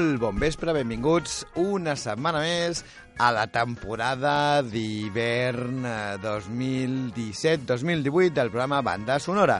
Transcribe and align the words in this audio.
molt 0.00 0.16
bon 0.16 0.38
vespre, 0.40 0.72
benvinguts 0.72 1.42
una 1.60 1.92
setmana 1.98 2.40
més 2.40 2.78
a 3.20 3.28
la 3.36 3.42
temporada 3.52 4.62
d'hivern 4.64 5.84
eh, 5.84 6.16
2017-2018 6.22 8.32
del 8.38 8.48
programa 8.48 8.80
Banda 8.86 9.18
Sonora. 9.20 9.58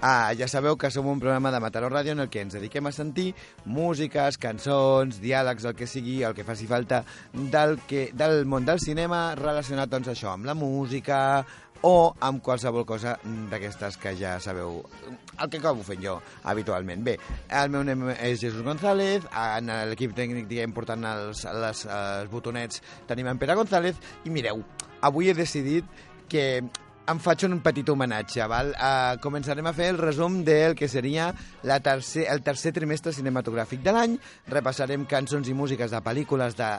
Ah, 0.00 0.32
ja 0.36 0.48
sabeu 0.48 0.78
que 0.80 0.90
som 0.92 1.06
un 1.08 1.20
programa 1.20 1.52
de 1.52 1.60
Mataró 1.60 1.90
Ràdio 1.92 2.12
en 2.16 2.24
el 2.24 2.30
que 2.32 2.40
ens 2.44 2.56
dediquem 2.56 2.88
a 2.88 2.94
sentir 2.96 3.34
músiques, 3.64 4.38
cançons, 4.40 5.20
diàlegs, 5.20 5.68
el 5.68 5.76
que 5.76 5.88
sigui, 5.88 6.22
el 6.24 6.36
que 6.36 6.48
faci 6.48 6.68
falta 6.70 7.02
del, 7.32 7.76
que, 7.88 8.08
del 8.16 8.44
món 8.48 8.64
del 8.64 8.80
cinema 8.80 9.34
relacionat 9.36 9.92
doncs, 9.92 10.08
això 10.14 10.32
amb 10.32 10.48
la 10.48 10.56
música 10.56 11.44
o 11.84 12.14
amb 12.24 12.40
qualsevol 12.44 12.86
cosa 12.88 13.18
d'aquestes 13.50 13.98
que 14.00 14.14
ja 14.16 14.38
sabeu 14.40 14.78
el 14.80 15.50
que 15.50 15.58
acabo 15.58 15.84
fent 15.84 16.00
jo 16.04 16.14
habitualment. 16.48 17.04
Bé, 17.04 17.18
el 17.50 17.72
meu 17.74 17.84
nom 17.84 18.08
és 18.14 18.40
Jesús 18.40 18.64
González, 18.64 19.26
en 19.34 19.68
l'equip 19.90 20.14
tècnic 20.16 20.48
diguem 20.48 20.72
portant 20.72 21.04
els, 21.10 21.44
les, 21.44 21.84
els 21.84 22.30
botonets 22.32 22.80
tenim 23.10 23.28
en 23.28 23.40
Pere 23.42 23.58
González 23.58 24.00
i 24.24 24.32
mireu, 24.32 24.64
avui 25.04 25.28
he 25.28 25.36
decidit 25.36 25.84
que 26.32 26.62
em 27.04 27.18
faig 27.20 27.42
un 27.44 27.58
petit 27.60 27.88
homenatge, 27.92 28.46
val? 28.48 28.70
Uh, 28.72 29.18
començarem 29.20 29.66
a 29.68 29.74
fer 29.76 29.90
el 29.92 29.98
resum 30.00 30.38
del 30.46 30.72
que 30.78 30.88
seria 30.88 31.26
la 31.68 31.76
tercer, 31.84 32.24
el 32.32 32.40
tercer 32.46 32.72
trimestre 32.72 33.12
cinematogràfic 33.12 33.82
de 33.84 33.92
l'any. 33.92 34.14
Repassarem 34.48 35.04
cançons 35.10 35.50
i 35.52 35.56
músiques 35.56 35.92
de 35.92 36.00
pel·lícules 36.00 36.56
de, 36.56 36.70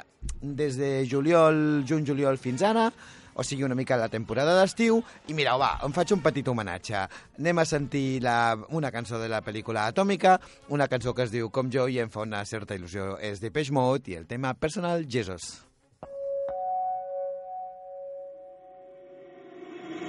des 0.41 0.79
de 0.81 0.89
juliol, 1.11 1.85
juny-juliol 1.85 2.41
fins 2.41 2.65
ara, 2.65 2.87
o 3.35 3.43
sigui, 3.43 3.65
una 3.67 3.75
mica 3.75 3.99
la 3.99 4.09
temporada 4.09 4.55
d'estiu, 4.59 5.01
i 5.27 5.35
mireu, 5.37 5.59
va, 5.61 5.75
em 5.85 5.93
faig 5.95 6.15
un 6.15 6.23
petit 6.23 6.47
homenatge. 6.47 7.03
Anem 7.39 7.61
a 7.61 7.67
sentir 7.67 8.21
la, 8.23 8.55
una 8.71 8.91
cançó 8.95 9.19
de 9.21 9.29
la 9.31 9.43
pel·lícula 9.45 9.85
Atòmica, 9.91 10.39
una 10.73 10.89
cançó 10.91 11.13
que 11.13 11.27
es 11.27 11.35
diu 11.35 11.51
Com 11.51 11.69
jo 11.71 11.87
i 11.91 11.99
em 11.99 12.11
fa 12.11 12.23
una 12.25 12.43
certa 12.47 12.79
il·lusió. 12.79 13.15
És 13.19 13.43
de 13.43 13.51
Peix 13.51 13.71
Mode 13.75 14.11
i 14.13 14.19
el 14.21 14.27
tema 14.27 14.55
personal 14.55 15.05
Jesus. 15.05 15.65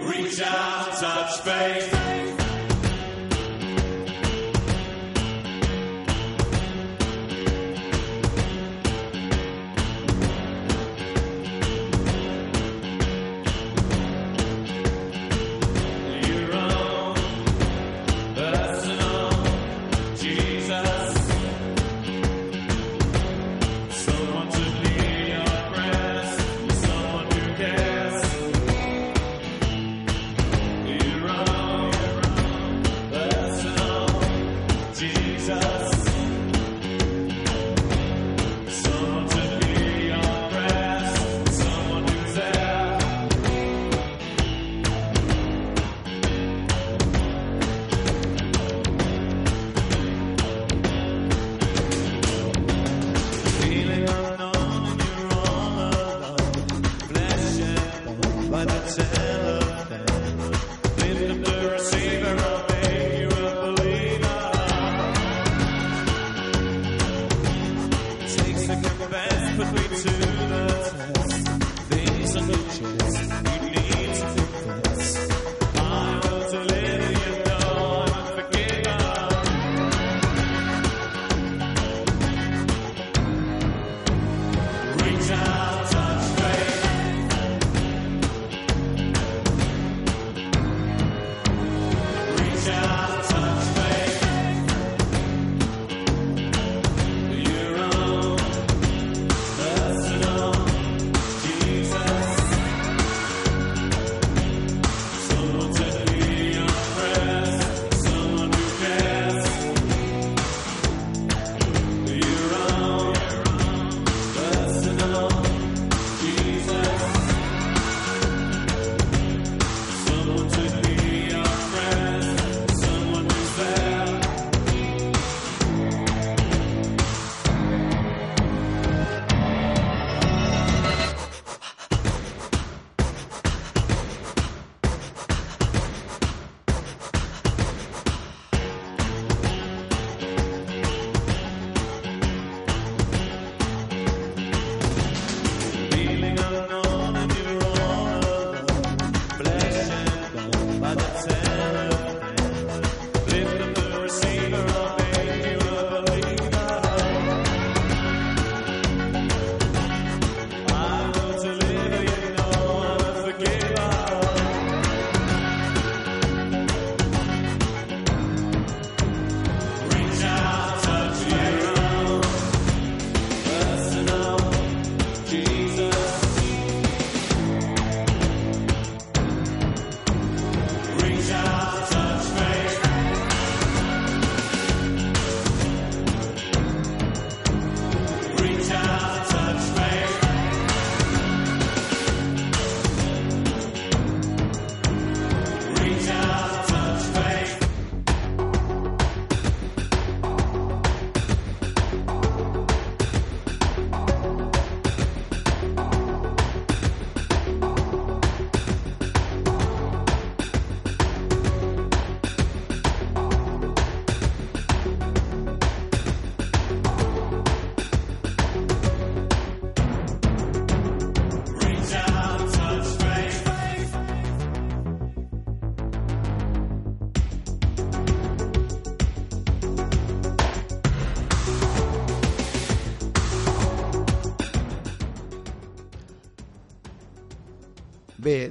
Reach 0.06 0.40
out, 0.40 0.92
touch 1.00 1.40
faith. 1.42 2.35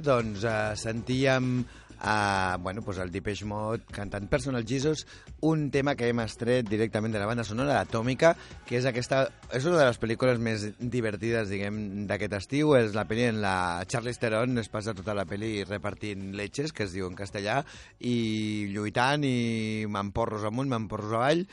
Doncs 0.06 0.46
uh, 0.46 0.72
sentíem 0.78 1.60
uh, 2.02 2.56
bueno, 2.60 2.82
pues 2.82 2.98
el 2.98 3.10
Depeche 3.10 3.44
Mode 3.44 3.82
cantant 3.92 4.28
Personal 4.28 4.64
Jesus, 4.64 5.06
un 5.40 5.70
tema 5.70 5.94
que 5.94 6.08
hem 6.08 6.20
estret 6.24 6.68
directament 6.68 7.14
de 7.14 7.20
la 7.20 7.28
banda 7.28 7.44
sonora 7.44 7.76
d'Atòmica, 7.78 8.34
que 8.66 8.78
és 8.78 8.88
aquesta... 8.88 9.26
És 9.54 9.66
una 9.68 9.80
de 9.80 9.86
les 9.88 10.00
pel·lícules 10.00 10.40
més 10.42 10.66
divertides, 10.80 11.48
diguem, 11.50 12.06
d'aquest 12.08 12.36
estiu. 12.40 12.74
És 12.78 12.96
la 12.96 13.06
pel·li 13.08 13.28
en 13.30 13.40
la 13.44 13.84
Charlize 13.88 14.22
Theron 14.22 14.58
es 14.62 14.70
passa 14.72 14.94
tota 14.96 15.14
la 15.16 15.26
pel·li 15.28 15.64
repartint 15.68 16.32
leches, 16.36 16.74
que 16.74 16.86
es 16.86 16.94
diu 16.96 17.08
en 17.08 17.16
castellà, 17.18 17.62
i 18.00 18.66
lluitant, 18.74 19.24
i 19.24 19.86
m'emporros 19.90 20.46
amunt, 20.48 20.70
m'emporros 20.72 21.16
avall, 21.16 21.46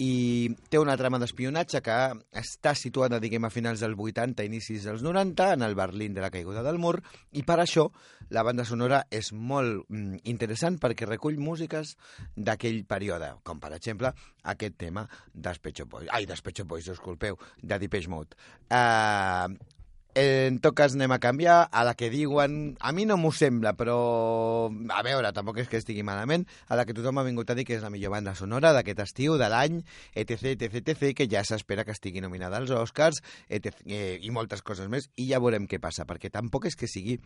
i 0.00 0.48
té 0.70 0.80
una 0.80 0.96
trama 0.96 1.18
d'espionatge 1.20 1.82
que 1.84 1.96
està 2.38 2.72
situada, 2.78 3.20
diguem, 3.22 3.44
a 3.44 3.52
finals 3.52 3.82
dels 3.84 3.98
80, 3.98 4.46
inicis 4.48 4.86
dels 4.88 5.02
90, 5.04 5.52
en 5.56 5.66
el 5.66 5.76
Berlín 5.78 6.14
de 6.14 6.24
la 6.24 6.30
caiguda 6.32 6.62
del 6.64 6.80
mur, 6.82 6.96
i 7.32 7.44
per 7.46 7.58
això 7.62 7.88
la 8.32 8.44
banda 8.46 8.64
sonora 8.64 9.02
és 9.10 9.32
molt 9.32 9.84
mm, 9.88 10.22
interessant 10.32 10.78
perquè 10.82 11.06
recull 11.08 11.38
músiques 11.38 11.96
d'aquell 12.36 12.82
període, 12.88 13.34
com 13.44 13.60
per 13.60 13.74
exemple 13.76 14.12
aquest 14.54 14.78
tema 14.80 15.06
Shop 15.34 15.88
Boys, 15.88 16.08
ai, 16.10 16.26
Shop 16.26 16.66
Boys, 16.66 16.88
disculpeu, 16.88 17.38
de 17.62 17.78
Depeche 17.78 18.08
Mode. 18.08 18.36
Uh, 18.70 19.52
en 20.14 20.58
tot 20.60 20.74
cas 20.76 20.92
anem 20.92 21.12
a 21.14 21.18
canviar 21.22 21.68
a 21.72 21.84
la 21.88 21.94
que 21.96 22.10
diuen, 22.12 22.76
a 22.80 22.92
mi 22.92 23.06
no 23.08 23.16
m'ho 23.16 23.30
sembla, 23.32 23.72
però 23.78 24.68
a 24.68 25.02
veure, 25.06 25.30
tampoc 25.32 25.62
és 25.62 25.70
que 25.70 25.78
estigui 25.80 26.04
malament, 26.04 26.44
a 26.68 26.76
la 26.76 26.84
que 26.84 26.92
tothom 26.96 27.18
ha 27.18 27.24
vingut 27.24 27.48
a 27.50 27.56
dir 27.56 27.64
que 27.64 27.78
és 27.78 27.84
la 27.84 27.90
millor 27.92 28.12
banda 28.12 28.34
sonora 28.36 28.74
d'aquest 28.76 29.00
estiu, 29.06 29.38
de 29.40 29.48
l'any, 29.48 29.80
etc, 30.12 30.52
etc, 30.52 30.76
etc, 30.82 31.14
que 31.16 31.28
ja 31.32 31.44
s'espera 31.48 31.86
que 31.88 31.96
estigui 31.96 32.20
nominada 32.20 32.60
als 32.60 32.70
Oscars, 32.76 33.22
etc, 33.48 33.80
eh, 33.86 34.18
i 34.20 34.30
moltes 34.30 34.60
coses 34.62 34.90
més, 34.92 35.08
i 35.16 35.30
ja 35.32 35.40
veurem 35.40 35.64
què 35.70 35.80
passa, 35.80 36.04
perquè 36.04 36.30
tampoc 36.30 36.68
és 36.68 36.76
que 36.76 36.90
sigui 36.90 37.16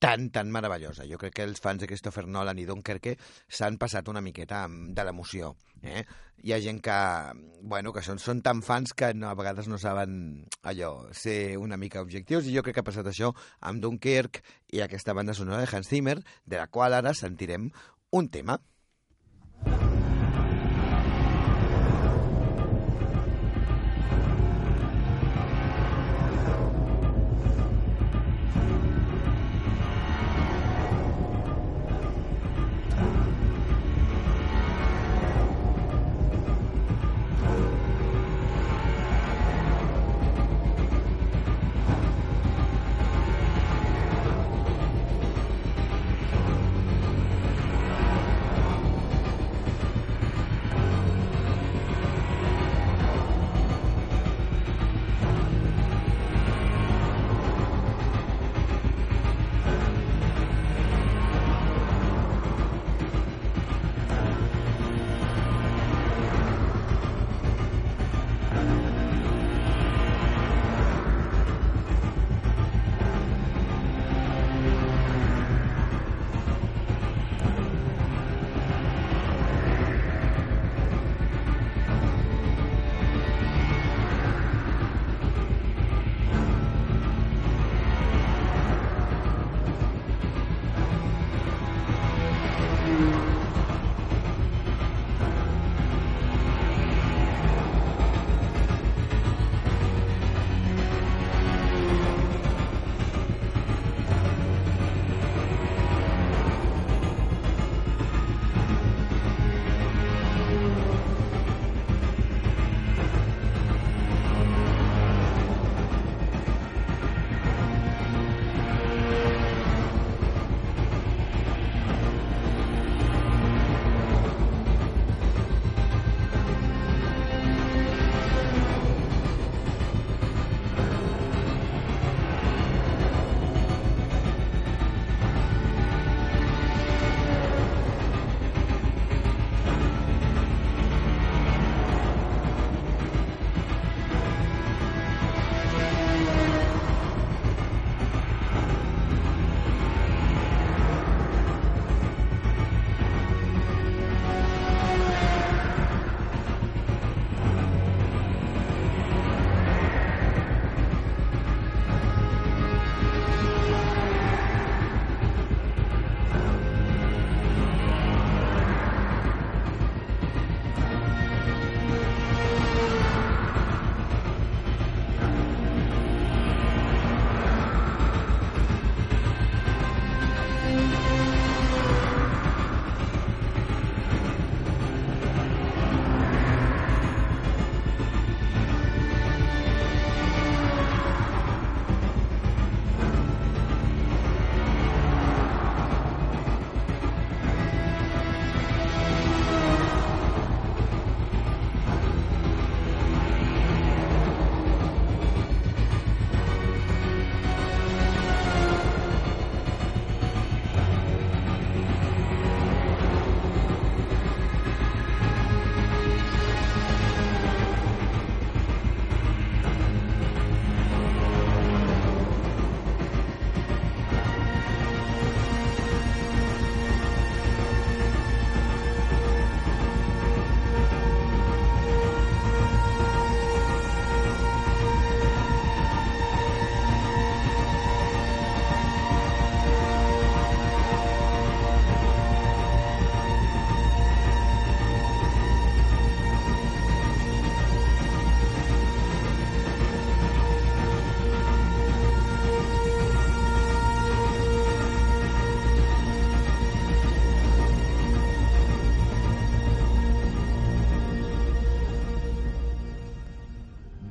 tan, 0.00 0.28
tan 0.30 0.52
meravellosa. 0.52 1.08
Jo 1.08 1.18
crec 1.20 1.38
que 1.40 1.48
els 1.48 1.60
fans 1.60 1.80
de 1.80 1.88
Christopher 1.88 2.26
Nolan 2.26 2.58
i 2.60 2.68
Dunkerque 2.68 3.16
s'han 3.48 3.76
passat 3.80 4.08
una 4.08 4.20
miqueta 4.24 4.64
amb- 4.66 4.92
de 4.96 5.04
l'emoció. 5.04 5.54
Eh? 5.82 6.04
Hi 6.42 6.54
ha 6.54 6.60
gent 6.60 6.80
que, 6.84 6.96
bueno, 7.60 7.92
que 7.92 8.02
són, 8.04 8.20
són 8.22 8.40
tan 8.44 8.62
fans 8.64 8.94
que 8.96 9.12
no, 9.14 9.28
a 9.28 9.36
vegades 9.36 9.68
no 9.68 9.78
saben 9.80 10.46
allò, 10.62 10.92
ser 11.12 11.58
una 11.60 11.76
mica 11.80 12.00
objectius, 12.00 12.48
i 12.48 12.56
jo 12.56 12.64
crec 12.64 12.78
que 12.78 12.84
ha 12.84 12.88
passat 12.88 13.10
això 13.10 13.32
amb 13.60 13.82
Dunkirk 13.84 14.40
i 14.72 14.80
aquesta 14.84 15.16
banda 15.16 15.36
sonora 15.36 15.60
de 15.60 15.68
Hans 15.70 15.92
Zimmer, 15.92 16.18
de 16.46 16.60
la 16.60 16.68
qual 16.72 16.96
ara 16.96 17.12
sentirem 17.14 17.70
un 18.16 18.28
tema. 18.32 18.58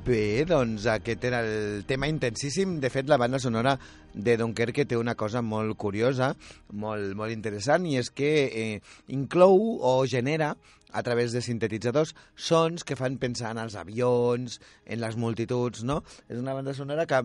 Bé, 0.10 0.42
doncs 0.50 0.88
aquest 0.90 1.26
era 1.28 1.44
el 1.46 1.84
tema 1.86 2.08
intensíssim. 2.10 2.80
De 2.82 2.90
fet, 2.90 3.06
la 3.12 3.18
banda 3.22 3.38
sonora 3.38 3.76
de 4.10 4.38
Dunkerque 4.42 4.88
té 4.90 4.98
una 4.98 5.14
cosa 5.14 5.44
molt 5.46 5.78
curiosa, 5.78 6.32
molt, 6.74 7.14
molt 7.20 7.36
interessant, 7.36 7.86
i 7.86 8.00
és 8.00 8.10
que 8.10 8.32
eh, 8.48 8.80
inclou 9.14 9.78
o 9.86 9.94
genera 10.10 10.56
a 10.90 11.04
través 11.06 11.36
de 11.36 11.44
sintetitzadors 11.46 12.16
sons 12.34 12.82
que 12.82 12.98
fan 12.98 13.20
pensar 13.22 13.54
en 13.54 13.62
els 13.68 13.78
avions, 13.78 14.58
en 14.90 15.04
les 15.04 15.14
multituds, 15.14 15.86
no? 15.86 16.02
És 16.26 16.42
una 16.42 16.58
banda 16.58 16.74
sonora 16.74 17.06
que 17.06 17.22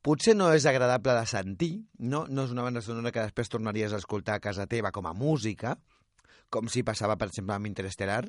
potser 0.00 0.32
no 0.32 0.48
és 0.56 0.64
agradable 0.64 1.18
de 1.18 1.28
sentir, 1.28 1.72
no? 1.98 2.24
No 2.32 2.48
és 2.48 2.56
una 2.56 2.64
banda 2.64 2.80
sonora 2.80 3.12
que 3.12 3.28
després 3.28 3.52
tornaries 3.52 3.92
a 3.92 4.00
escoltar 4.00 4.40
a 4.40 4.46
casa 4.48 4.64
teva 4.70 4.88
com 4.88 5.04
a 5.04 5.12
música, 5.12 5.76
com 6.52 6.68
si 6.68 6.84
passava, 6.84 7.16
per 7.18 7.30
exemple, 7.30 7.56
amb 7.56 7.70
Interestelar, 7.70 8.22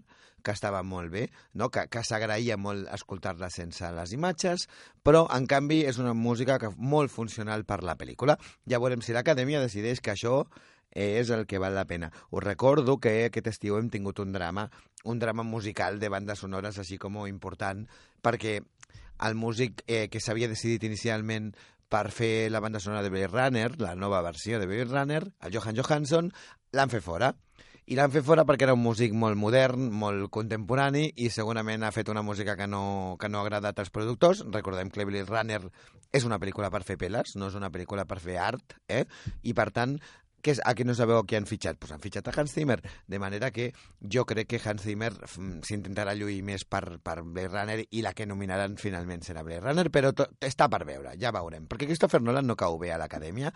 que 0.43 0.55
estava 0.55 0.81
molt 0.87 1.11
bé, 1.11 1.27
no? 1.59 1.69
que, 1.73 1.85
que 1.91 2.03
s'agraïa 2.07 2.57
molt 2.57 2.87
escoltar-la 2.95 3.51
sense 3.53 3.89
les 3.95 4.13
imatges, 4.15 4.67
però, 5.03 5.25
en 5.35 5.47
canvi, 5.51 5.83
és 5.89 5.99
una 5.99 6.15
música 6.15 6.57
que 6.59 6.71
molt 6.77 7.11
funcional 7.11 7.67
per 7.67 7.81
la 7.83 7.97
pel·lícula. 7.99 8.37
Ja 8.69 8.79
veurem 8.79 9.03
si 9.03 9.15
l'Acadèmia 9.15 9.61
decideix 9.63 10.01
que 10.03 10.15
això 10.15 10.45
és 10.93 11.29
el 11.33 11.47
que 11.49 11.59
val 11.59 11.75
la 11.75 11.87
pena. 11.89 12.11
Us 12.29 12.43
recordo 12.43 12.99
que 13.01 13.25
aquest 13.25 13.49
estiu 13.49 13.79
hem 13.79 13.89
tingut 13.89 14.19
un 14.21 14.31
drama, 14.31 14.69
un 15.03 15.19
drama 15.19 15.43
musical 15.43 15.99
de 15.99 16.09
bandes 16.13 16.43
sonores 16.45 16.77
així 16.79 16.99
com 17.01 17.17
important, 17.27 17.87
perquè 18.21 18.59
el 19.23 19.35
músic 19.35 19.83
eh, 19.87 20.07
que 20.09 20.21
s'havia 20.21 20.49
decidit 20.51 20.83
inicialment 20.83 21.53
per 21.89 22.09
fer 22.11 22.49
la 22.49 22.59
banda 22.59 22.79
sonora 22.81 23.03
de 23.03 23.11
Blade 23.13 23.29
Runner, 23.29 23.69
la 23.81 23.95
nova 23.95 24.21
versió 24.25 24.59
de 24.59 24.65
Blade 24.65 24.89
Runner, 24.89 25.23
el 25.41 25.53
Johan 25.53 25.77
Johansson, 25.77 26.31
l'han 26.73 26.89
fet 26.89 27.05
fora. 27.05 27.33
I 27.83 27.97
l'han 27.99 28.11
fet 28.13 28.23
fora 28.23 28.45
perquè 28.47 28.63
era 28.63 28.75
un 28.77 28.79
músic 28.79 29.11
molt 29.11 29.35
modern, 29.35 29.89
molt 29.91 30.29
contemporani 30.31 31.09
i 31.19 31.27
segurament 31.33 31.83
ha 31.83 31.91
fet 31.91 32.07
una 32.13 32.21
música 32.23 32.55
que 32.55 32.67
no, 32.67 33.17
que 33.19 33.27
no 33.27 33.41
ha 33.41 33.43
agradat 33.43 33.81
als 33.81 33.91
productors. 33.91 34.45
Recordem 34.53 34.87
que 34.89 35.03
Blade 35.03 35.27
Runner 35.27 35.59
és 36.15 36.23
una 36.23 36.39
pel·lícula 36.39 36.69
per 36.71 36.83
fer 36.87 36.95
peles, 37.01 37.35
no 37.35 37.49
és 37.51 37.57
una 37.59 37.71
pel·lícula 37.73 38.05
per 38.07 38.21
fer 38.23 38.37
art, 38.39 38.77
eh? 38.87 39.03
i 39.43 39.51
per 39.57 39.67
tant 39.75 39.97
que 40.43 40.51
és, 40.53 40.59
aquí 40.67 40.83
no 40.83 40.93
sabeu 40.93 41.23
qui 41.25 41.37
han 41.39 41.47
fitxat? 41.47 41.79
Pues 41.79 41.93
han 41.95 42.01
fitxat 42.03 42.27
a 42.27 42.33
Hans 42.35 42.53
Zimmer, 42.53 42.81
de 43.07 43.19
manera 43.19 43.49
que 43.55 43.69
jo 44.03 44.25
crec 44.27 44.49
que 44.51 44.59
Hans 44.59 44.83
Zimmer 44.83 45.13
mm, 45.15 45.63
s'intentarà 45.65 46.13
lluir 46.19 46.41
més 46.45 46.65
per, 46.67 46.99
per 46.99 47.21
Blade 47.23 47.49
Runner 47.53 47.77
i 47.89 48.03
la 48.05 48.13
que 48.13 48.27
nominaran 48.27 48.75
finalment 48.77 49.23
serà 49.23 49.45
Blade 49.47 49.63
Runner, 49.63 49.87
però 49.93 50.11
està 50.43 50.67
per 50.69 50.83
veure, 50.85 51.15
ja 51.19 51.31
veurem. 51.33 51.65
Perquè 51.71 51.87
Christopher 51.87 52.21
Nolan 52.21 52.51
no 52.51 52.57
cau 52.59 52.77
bé 52.81 52.91
a 52.91 52.99
l'acadèmia 53.01 53.53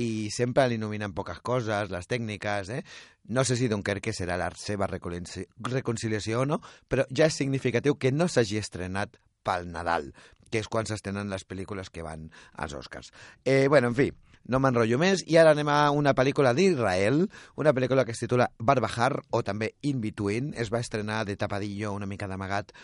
i 0.00 0.30
sempre 0.32 0.66
li 0.70 0.80
nominen 0.80 1.14
poques 1.14 1.42
coses, 1.44 1.92
les 1.92 2.08
tècniques, 2.08 2.72
eh? 2.72 2.82
No 3.30 3.44
sé 3.44 3.54
si 3.60 3.68
Dunkerque 3.68 4.14
serà 4.16 4.38
la 4.40 4.48
seva 4.56 4.88
reconcili- 4.88 5.46
reconciliació 5.68 6.42
o 6.42 6.48
no, 6.48 6.60
però 6.88 7.04
ja 7.12 7.28
és 7.28 7.36
significatiu 7.36 7.98
que 8.00 8.10
no 8.16 8.26
s'hagi 8.26 8.58
estrenat 8.58 9.20
pel 9.44 9.68
Nadal, 9.70 10.10
que 10.50 10.64
és 10.64 10.68
quan 10.68 10.88
s'estrenen 10.88 11.30
les 11.30 11.44
pel·lícules 11.46 11.92
que 11.92 12.02
van 12.02 12.30
als 12.56 12.74
Oscars. 12.74 13.12
Eh, 13.44 13.68
bueno, 13.68 13.92
en 13.92 13.94
fi, 13.94 14.10
no 14.50 14.58
m'enrotllo 14.58 14.98
més, 14.98 15.22
i 15.30 15.38
ara 15.40 15.54
anem 15.54 15.68
a 15.70 15.78
una 15.94 16.14
pel·lícula 16.18 16.52
d'Israel, 16.56 17.22
una 17.56 17.72
pel·lícula 17.76 18.04
que 18.04 18.16
es 18.16 18.22
titula 18.22 18.50
Barbahar, 18.58 19.12
o 19.30 19.44
també 19.46 19.74
In 19.86 20.00
Between, 20.02 20.50
es 20.58 20.72
va 20.74 20.82
estrenar 20.82 21.22
de 21.28 21.38
tapadillo, 21.38 21.94
una 21.94 22.08
mica 22.10 22.28
d'amagat, 22.30 22.74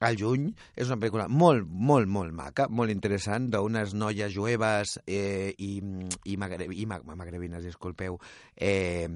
al 0.00 0.18
juny. 0.18 0.48
És 0.76 0.90
una 0.90 0.98
pel·lícula 1.00 1.28
molt, 1.30 1.68
molt, 1.68 2.10
molt 2.10 2.34
maca, 2.34 2.68
molt 2.68 2.92
interessant, 2.92 3.48
d'unes 3.52 3.94
noies 3.96 4.34
jueves 4.34 4.98
eh, 5.06 5.54
i, 5.58 5.78
i, 6.24 6.36
magre, 6.40 6.68
i 6.70 6.86
mag, 6.90 7.06
magrebines, 7.06 7.64
disculpeu, 7.64 8.18
eh, 8.56 9.08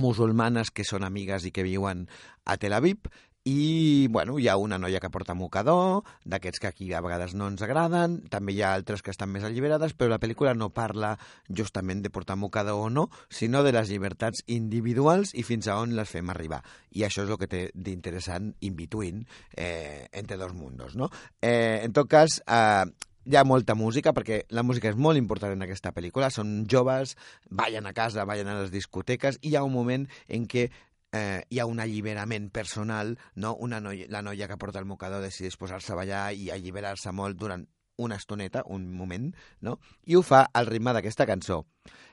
musulmanes 0.00 0.70
que 0.72 0.86
són 0.88 1.04
amigues 1.04 1.46
i 1.48 1.52
que 1.52 1.66
viuen 1.66 2.06
a 2.44 2.56
Tel 2.56 2.76
Aviv 2.76 3.10
i, 3.44 4.06
bueno, 4.10 4.38
hi 4.38 4.46
ha 4.46 4.56
una 4.56 4.78
noia 4.78 5.00
que 5.02 5.10
porta 5.10 5.34
mocador, 5.34 6.04
d'aquests 6.24 6.62
que 6.62 6.68
aquí 6.70 6.92
a 6.94 7.00
vegades 7.02 7.34
no 7.34 7.48
ens 7.50 7.62
agraden, 7.66 8.20
també 8.30 8.54
hi 8.54 8.62
ha 8.62 8.72
altres 8.76 9.02
que 9.02 9.10
estan 9.10 9.32
més 9.34 9.42
alliberades, 9.42 9.96
però 9.98 10.12
la 10.12 10.20
pel·lícula 10.22 10.54
no 10.54 10.70
parla 10.70 11.16
justament 11.48 12.04
de 12.04 12.12
portar 12.14 12.38
mocador 12.38 12.78
o 12.78 12.90
no, 12.90 13.08
sinó 13.30 13.64
de 13.66 13.74
les 13.74 13.90
llibertats 13.90 14.44
individuals 14.46 15.34
i 15.34 15.42
fins 15.42 15.66
a 15.66 15.80
on 15.82 15.96
les 15.98 16.10
fem 16.10 16.30
arribar. 16.30 16.62
I 16.94 17.02
això 17.08 17.26
és 17.26 17.32
el 17.32 17.40
que 17.40 17.50
té 17.50 17.62
d'interessant 17.74 18.52
in 18.60 18.76
between, 18.78 19.24
eh, 19.56 20.06
entre 20.12 20.38
dos 20.38 20.54
mundos, 20.54 20.94
no? 20.94 21.10
Eh, 21.40 21.80
en 21.82 21.92
tot 21.92 22.06
cas, 22.06 22.38
eh, 22.46 22.86
hi 23.24 23.36
ha 23.36 23.44
molta 23.44 23.74
música, 23.74 24.12
perquè 24.14 24.44
la 24.50 24.62
música 24.62 24.90
és 24.90 24.96
molt 24.96 25.18
important 25.18 25.52
en 25.54 25.62
aquesta 25.62 25.92
pel·lícula. 25.94 26.30
Són 26.30 26.64
joves, 26.70 27.16
ballen 27.50 27.86
a 27.86 27.92
casa, 27.92 28.24
ballen 28.26 28.48
a 28.50 28.56
les 28.60 28.72
discoteques, 28.74 29.38
i 29.42 29.50
hi 29.50 29.56
ha 29.56 29.62
un 29.66 29.72
moment 29.74 30.08
en 30.28 30.46
què 30.50 30.70
eh, 31.11 31.43
hi 31.49 31.59
ha 31.59 31.65
un 31.65 31.79
alliberament 31.79 32.49
personal, 32.53 33.17
no? 33.35 33.55
Una 33.55 33.79
noia, 33.79 34.07
la 34.09 34.21
noia 34.21 34.47
que 34.47 34.57
porta 34.57 34.79
el 34.79 34.89
mocador 34.89 35.23
decideix 35.23 35.57
posar-se 35.57 35.93
a 35.93 35.99
ballar 35.99 36.31
i 36.33 36.49
alliberar-se 36.53 37.11
molt 37.11 37.37
durant 37.39 37.65
una 37.97 38.17
estoneta, 38.21 38.63
un 38.67 38.91
moment, 38.93 39.31
no? 39.61 39.79
I 40.05 40.15
ho 40.15 40.21
fa 40.21 40.45
al 40.53 40.69
ritme 40.69 40.93
d'aquesta 40.93 41.25
cançó. 41.25 41.63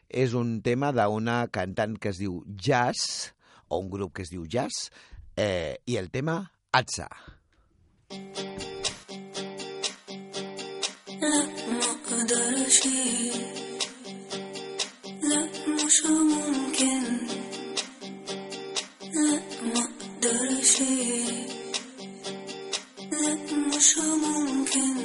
És 0.09 0.35
un 0.35 0.61
tema 0.65 0.93
d'una 0.97 1.45
cantant 1.53 1.99
que 2.01 2.15
es 2.15 2.21
diu 2.23 2.43
Jazz, 2.47 3.35
o 3.69 3.81
un 3.81 3.91
grup 3.93 4.15
que 4.17 4.25
es 4.25 4.33
diu 4.33 4.47
Jazz, 4.49 4.91
eh, 5.37 5.77
i 5.87 5.99
el 6.01 6.11
tema 6.11 6.41
Atza. 6.73 7.09
لا 11.25 11.47
ما 11.73 11.81
اقدرش 11.81 12.87
لا 15.23 15.49
مش 15.69 16.03
ممكن 16.07 17.05
أقدرش 20.82 21.48
لا 23.12 23.38
مش 23.78 23.98
ممكن 23.98 24.96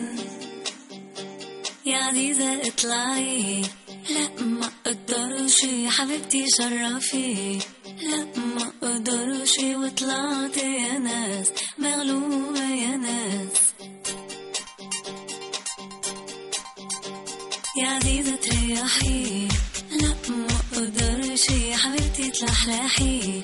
يا 1.86 1.96
عزيزة 1.98 2.60
اطلعي 2.68 3.62
لا 4.10 4.44
ما 4.44 4.70
أقدرش 4.86 5.56
حبيبتي 5.88 6.44
شرفي 6.58 7.58
لا 8.02 8.24
ما 8.36 8.72
أقدرش 8.82 9.52
وطلعت 9.58 10.56
يا 10.56 10.98
ناس 10.98 11.46
مغلوبة 11.78 12.60
يا 12.74 12.96
ناس 12.96 13.56
يا 17.82 17.88
عزيزة 17.88 18.36
تريحي 18.36 19.48
لا 19.90 20.14
ما 20.28 20.46
أقدرش 20.72 21.46
حبيبتي 21.72 22.30
تلحلحي 22.30 23.42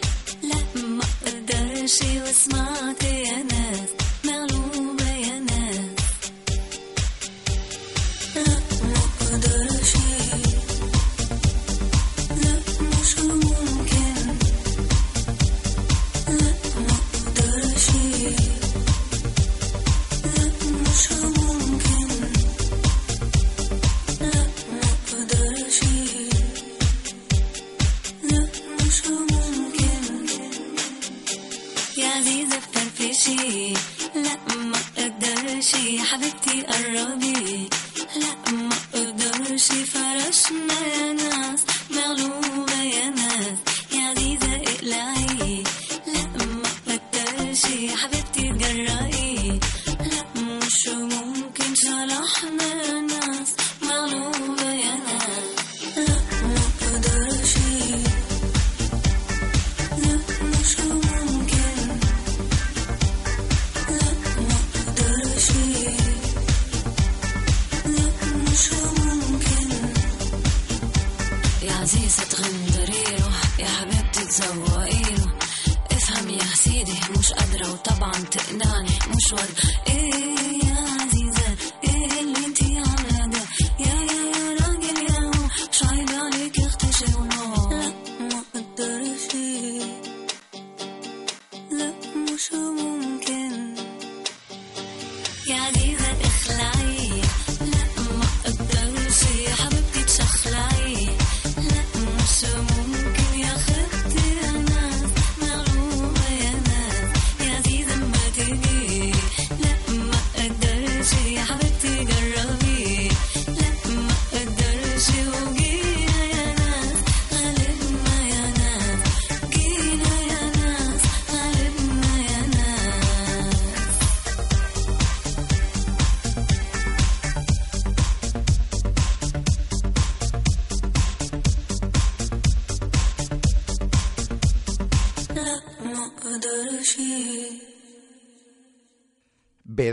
one. 79.33 79.80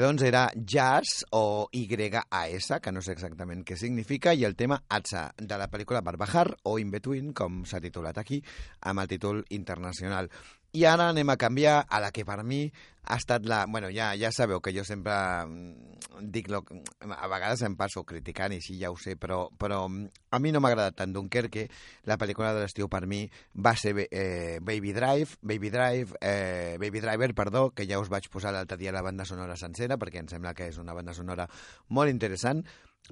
Doncs 0.08 0.24
era 0.24 0.50
Jazz 0.56 1.26
o 1.32 1.68
YAS, 1.74 2.70
que 2.82 2.92
no 2.96 3.02
sé 3.04 3.12
exactament 3.12 3.66
què 3.68 3.76
significa, 3.76 4.32
i 4.32 4.46
el 4.48 4.56
tema 4.56 4.78
Atsa, 4.88 5.26
de 5.36 5.58
la 5.60 5.68
pel·lícula 5.68 6.00
Barbajar 6.06 6.46
o 6.64 6.78
In 6.80 6.94
Between, 6.94 7.34
com 7.36 7.66
s'ha 7.68 7.82
titulat 7.84 8.16
aquí, 8.22 8.40
amb 8.88 9.04
el 9.04 9.10
títol 9.12 9.44
internacional. 9.58 10.30
I 10.78 10.84
ara 10.86 11.08
anem 11.10 11.32
a 11.34 11.38
canviar 11.42 11.80
a 11.90 12.00
la 12.04 12.12
que 12.14 12.22
per 12.26 12.44
mi 12.46 12.68
ha 13.08 13.16
estat 13.16 13.46
la... 13.50 13.66
Bueno, 13.66 13.88
ja, 13.90 14.12
ja 14.20 14.30
sabeu 14.36 14.60
que 14.62 14.74
jo 14.76 14.84
sempre 14.86 15.14
mm, 15.48 16.28
dic... 16.30 16.52
Lo, 16.54 16.60
a 17.08 17.30
vegades 17.32 17.64
em 17.66 17.78
passo 17.80 18.04
criticant 18.06 18.54
i 18.54 18.60
sí, 18.62 18.76
ja 18.78 18.92
ho 18.94 18.98
sé, 19.00 19.16
però, 19.18 19.48
però 19.58 19.86
mm, 19.88 20.28
a 20.36 20.40
mi 20.44 20.52
no 20.54 20.62
m'ha 20.62 20.70
agradat 20.74 21.00
tant 21.00 21.16
Dunkerque. 21.16 21.66
La 22.06 22.20
pel·lícula 22.22 22.52
de 22.54 22.66
l'estiu 22.66 22.92
per 22.94 23.06
mi 23.10 23.24
va 23.56 23.74
ser 23.80 23.96
eh, 24.06 24.60
Baby 24.62 24.94
Drive, 24.94 25.40
Baby 25.42 25.72
Drive, 25.74 26.20
eh, 26.22 26.76
Baby 26.84 27.02
Driver, 27.02 27.32
perdó, 27.34 27.64
que 27.72 27.88
ja 27.90 27.98
us 28.04 28.12
vaig 28.14 28.30
posar 28.30 28.54
l'altre 28.54 28.78
dia 28.78 28.94
la 28.94 29.02
banda 29.02 29.26
sonora 29.26 29.58
sencera, 29.58 29.98
perquè 29.98 30.22
em 30.22 30.30
sembla 30.30 30.54
que 30.54 30.70
és 30.70 30.78
una 30.78 30.94
banda 30.94 31.16
sonora 31.18 31.48
molt 31.90 32.14
interessant. 32.14 32.62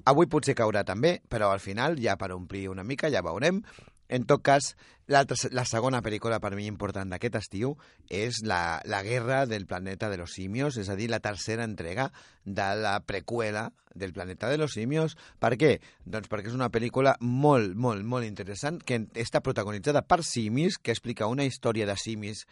Avui 0.04 0.28
potser 0.30 0.54
caurà 0.54 0.84
també, 0.84 1.16
però 1.26 1.50
al 1.50 1.62
final, 1.64 1.96
ja 1.98 2.14
per 2.20 2.30
omplir 2.36 2.68
una 2.68 2.84
mica, 2.84 3.10
ja 3.10 3.24
veurem. 3.24 3.64
En 4.08 4.26
tot 4.26 4.42
cas, 4.46 4.74
la 5.06 5.64
segona 5.66 6.02
pel·lícula 6.02 6.38
per 6.42 6.52
mi 6.58 6.66
important 6.66 7.10
d'aquest 7.10 7.38
estiu 7.38 7.74
és 8.10 8.42
la, 8.46 8.80
la 8.86 9.02
Guerra 9.06 9.44
del 9.46 9.66
Planeta 9.66 10.10
de 10.10 10.18
los 10.18 10.34
Simios, 10.34 10.78
és 10.78 10.90
a 10.90 10.96
dir, 10.98 11.08
la 11.10 11.22
tercera 11.22 11.64
entrega 11.64 12.10
de 12.44 12.68
la 12.78 12.98
preqüela 13.06 13.70
del 13.94 14.12
Planeta 14.12 14.50
de 14.50 14.58
los 14.58 14.74
Simios. 14.74 15.16
Per 15.38 15.54
què? 15.58 15.76
Doncs 16.04 16.30
perquè 16.30 16.50
és 16.50 16.58
una 16.58 16.70
pel·lícula 16.74 17.16
molt, 17.20 17.74
molt, 17.74 18.04
molt 18.04 18.26
interessant 18.26 18.80
que 18.82 19.04
està 19.14 19.42
protagonitzada 19.42 20.02
per 20.06 20.22
simis, 20.26 20.78
que 20.78 20.94
explica 20.94 21.30
una 21.30 21.46
història 21.46 21.86
de 21.86 21.96
simis 21.98 22.46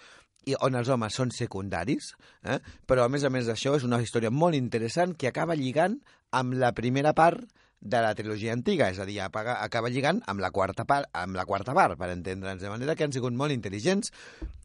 i 0.45 0.57
on 0.61 0.77
els 0.77 0.91
homes 0.93 1.15
són 1.17 1.33
secundaris, 1.33 2.13
eh? 2.45 2.59
però 2.87 3.05
a 3.05 3.11
més 3.13 3.25
a 3.25 3.31
més 3.33 3.49
d'això 3.49 3.75
és 3.79 3.87
una 3.87 4.01
història 4.05 4.33
molt 4.33 4.57
interessant 4.59 5.15
que 5.17 5.31
acaba 5.31 5.57
lligant 5.57 5.97
amb 6.37 6.57
la 6.61 6.75
primera 6.77 7.15
part 7.17 7.47
de 7.85 8.01
la 8.01 8.15
trilogia 8.17 8.55
antiga, 8.57 8.89
és 8.91 8.99
a 8.99 9.05
dir, 9.05 9.21
apaga, 9.21 9.59
acaba 9.63 9.93
lligant 9.93 10.23
amb 10.27 10.41
la 10.41 10.51
quarta 10.51 10.87
part, 10.89 11.11
amb 11.13 11.37
la 11.37 11.45
quarta 11.45 11.77
part, 11.77 11.99
per 12.01 12.09
entendre'ns, 12.15 12.65
de 12.65 12.73
manera 12.73 12.97
que 12.97 13.05
han 13.05 13.13
sigut 13.13 13.37
molt 13.37 13.53
intel·ligents 13.53 14.11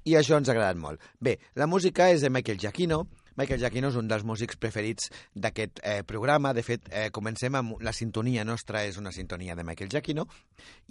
i 0.07 0.15
això 0.15 0.39
ens 0.39 0.47
ha 0.47 0.55
agradat 0.55 0.79
molt. 0.79 1.03
Bé, 1.19 1.37
la 1.59 1.67
música 1.67 2.07
és 2.09 2.23
de 2.23 2.31
Michael 2.31 2.61
Giacchino, 2.63 3.03
Michael 3.39 3.61
Giacchino 3.61 3.87
és 3.87 3.95
un 3.95 4.07
dels 4.09 4.25
músics 4.27 4.57
preferits 4.59 5.07
d'aquest 5.31 5.79
eh, 5.79 6.01
programa. 6.03 6.51
De 6.51 6.63
fet, 6.65 6.89
eh, 6.91 7.05
comencem 7.15 7.55
amb 7.55 7.79
la 7.85 7.93
sintonia 7.95 8.43
nostra, 8.43 8.83
és 8.83 8.97
una 8.99 9.13
sintonia 9.15 9.55
de 9.55 9.63
Michael 9.63 9.91
Giacchino, 9.93 10.25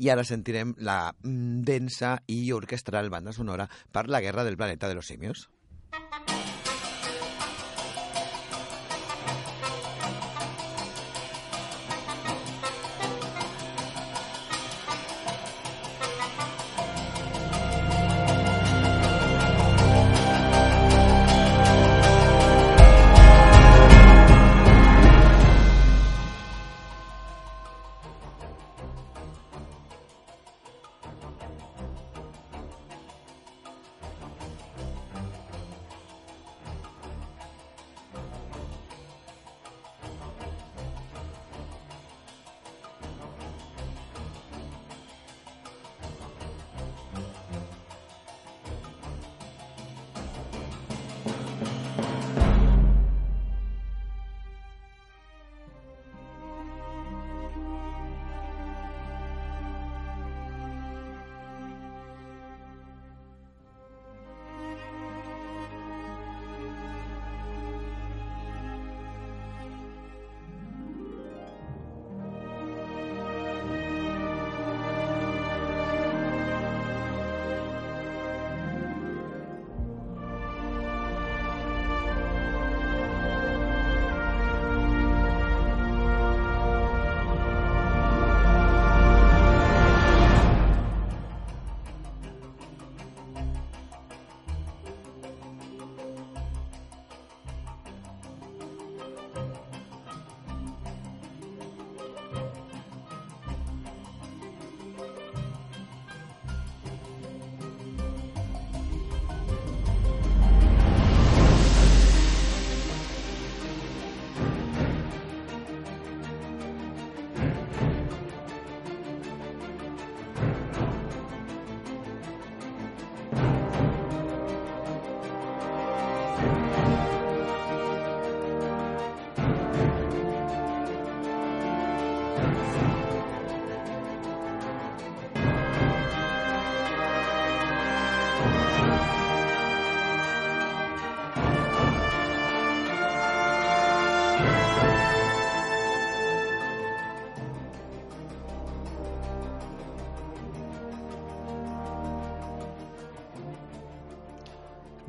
i 0.01 0.09
ara 0.09 0.25
sentirem 0.25 0.73
la 0.81 1.11
mm, 1.13 1.61
densa 1.69 2.15
i 2.33 2.41
orquestral 2.57 3.13
banda 3.13 3.37
sonora 3.37 3.69
per 3.93 4.07
la 4.09 4.23
Guerra 4.25 4.49
del 4.49 4.57
Planeta 4.57 4.89
de 4.89 4.97
los 4.97 5.13
Simios. 5.13 5.51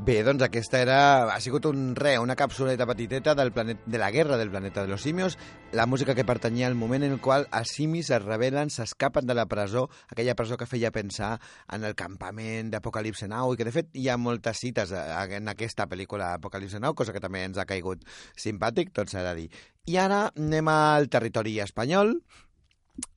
Bé, 0.10 0.24
doncs 0.26 0.42
aquesta 0.42 0.80
era, 0.82 1.00
ha 1.30 1.38
sigut 1.38 1.68
un 1.70 1.92
re, 1.94 2.16
una 2.18 2.34
capsuleta 2.34 2.88
petiteta 2.90 3.36
del 3.38 3.52
planet, 3.54 3.84
de 3.86 4.00
la 4.02 4.10
guerra 4.10 4.40
del 4.40 4.50
planeta 4.50 4.82
de 4.82 4.88
los 4.88 5.04
simios, 5.04 5.38
la 5.72 5.86
música 5.86 6.16
que 6.16 6.26
pertanyia 6.26 6.66
al 6.66 6.74
moment 6.74 7.04
en 7.06 7.12
el 7.14 7.20
qual 7.22 7.46
els 7.54 7.70
simis 7.78 8.10
es 8.10 8.24
rebel·len, 8.24 8.72
s'escapen 8.74 9.30
de 9.30 9.36
la 9.38 9.46
presó, 9.46 9.84
aquella 10.10 10.34
presó 10.34 10.58
que 10.58 10.66
feia 10.66 10.90
pensar 10.90 11.36
en 11.70 11.86
el 11.86 11.94
campament 11.94 12.72
d'Apocalipse 12.74 13.30
Now, 13.30 13.54
i 13.54 13.60
que 13.60 13.70
de 13.70 13.76
fet 13.76 13.94
hi 13.94 14.08
ha 14.10 14.18
moltes 14.18 14.64
cites 14.66 14.96
en 14.98 15.54
aquesta 15.54 15.86
pel·lícula 15.86 16.32
Apocalipse 16.40 16.82
Now, 16.82 16.98
cosa 16.98 17.14
que 17.14 17.22
també 17.22 17.46
ens 17.46 17.62
ha 17.62 17.70
caigut 17.70 18.02
simpàtic, 18.34 18.90
tot 18.98 19.14
s'ha 19.14 19.22
de 19.30 19.36
dir. 19.44 19.48
I 19.94 20.02
ara 20.02 20.24
anem 20.32 20.74
al 20.74 21.06
territori 21.14 21.60
espanyol, 21.62 22.16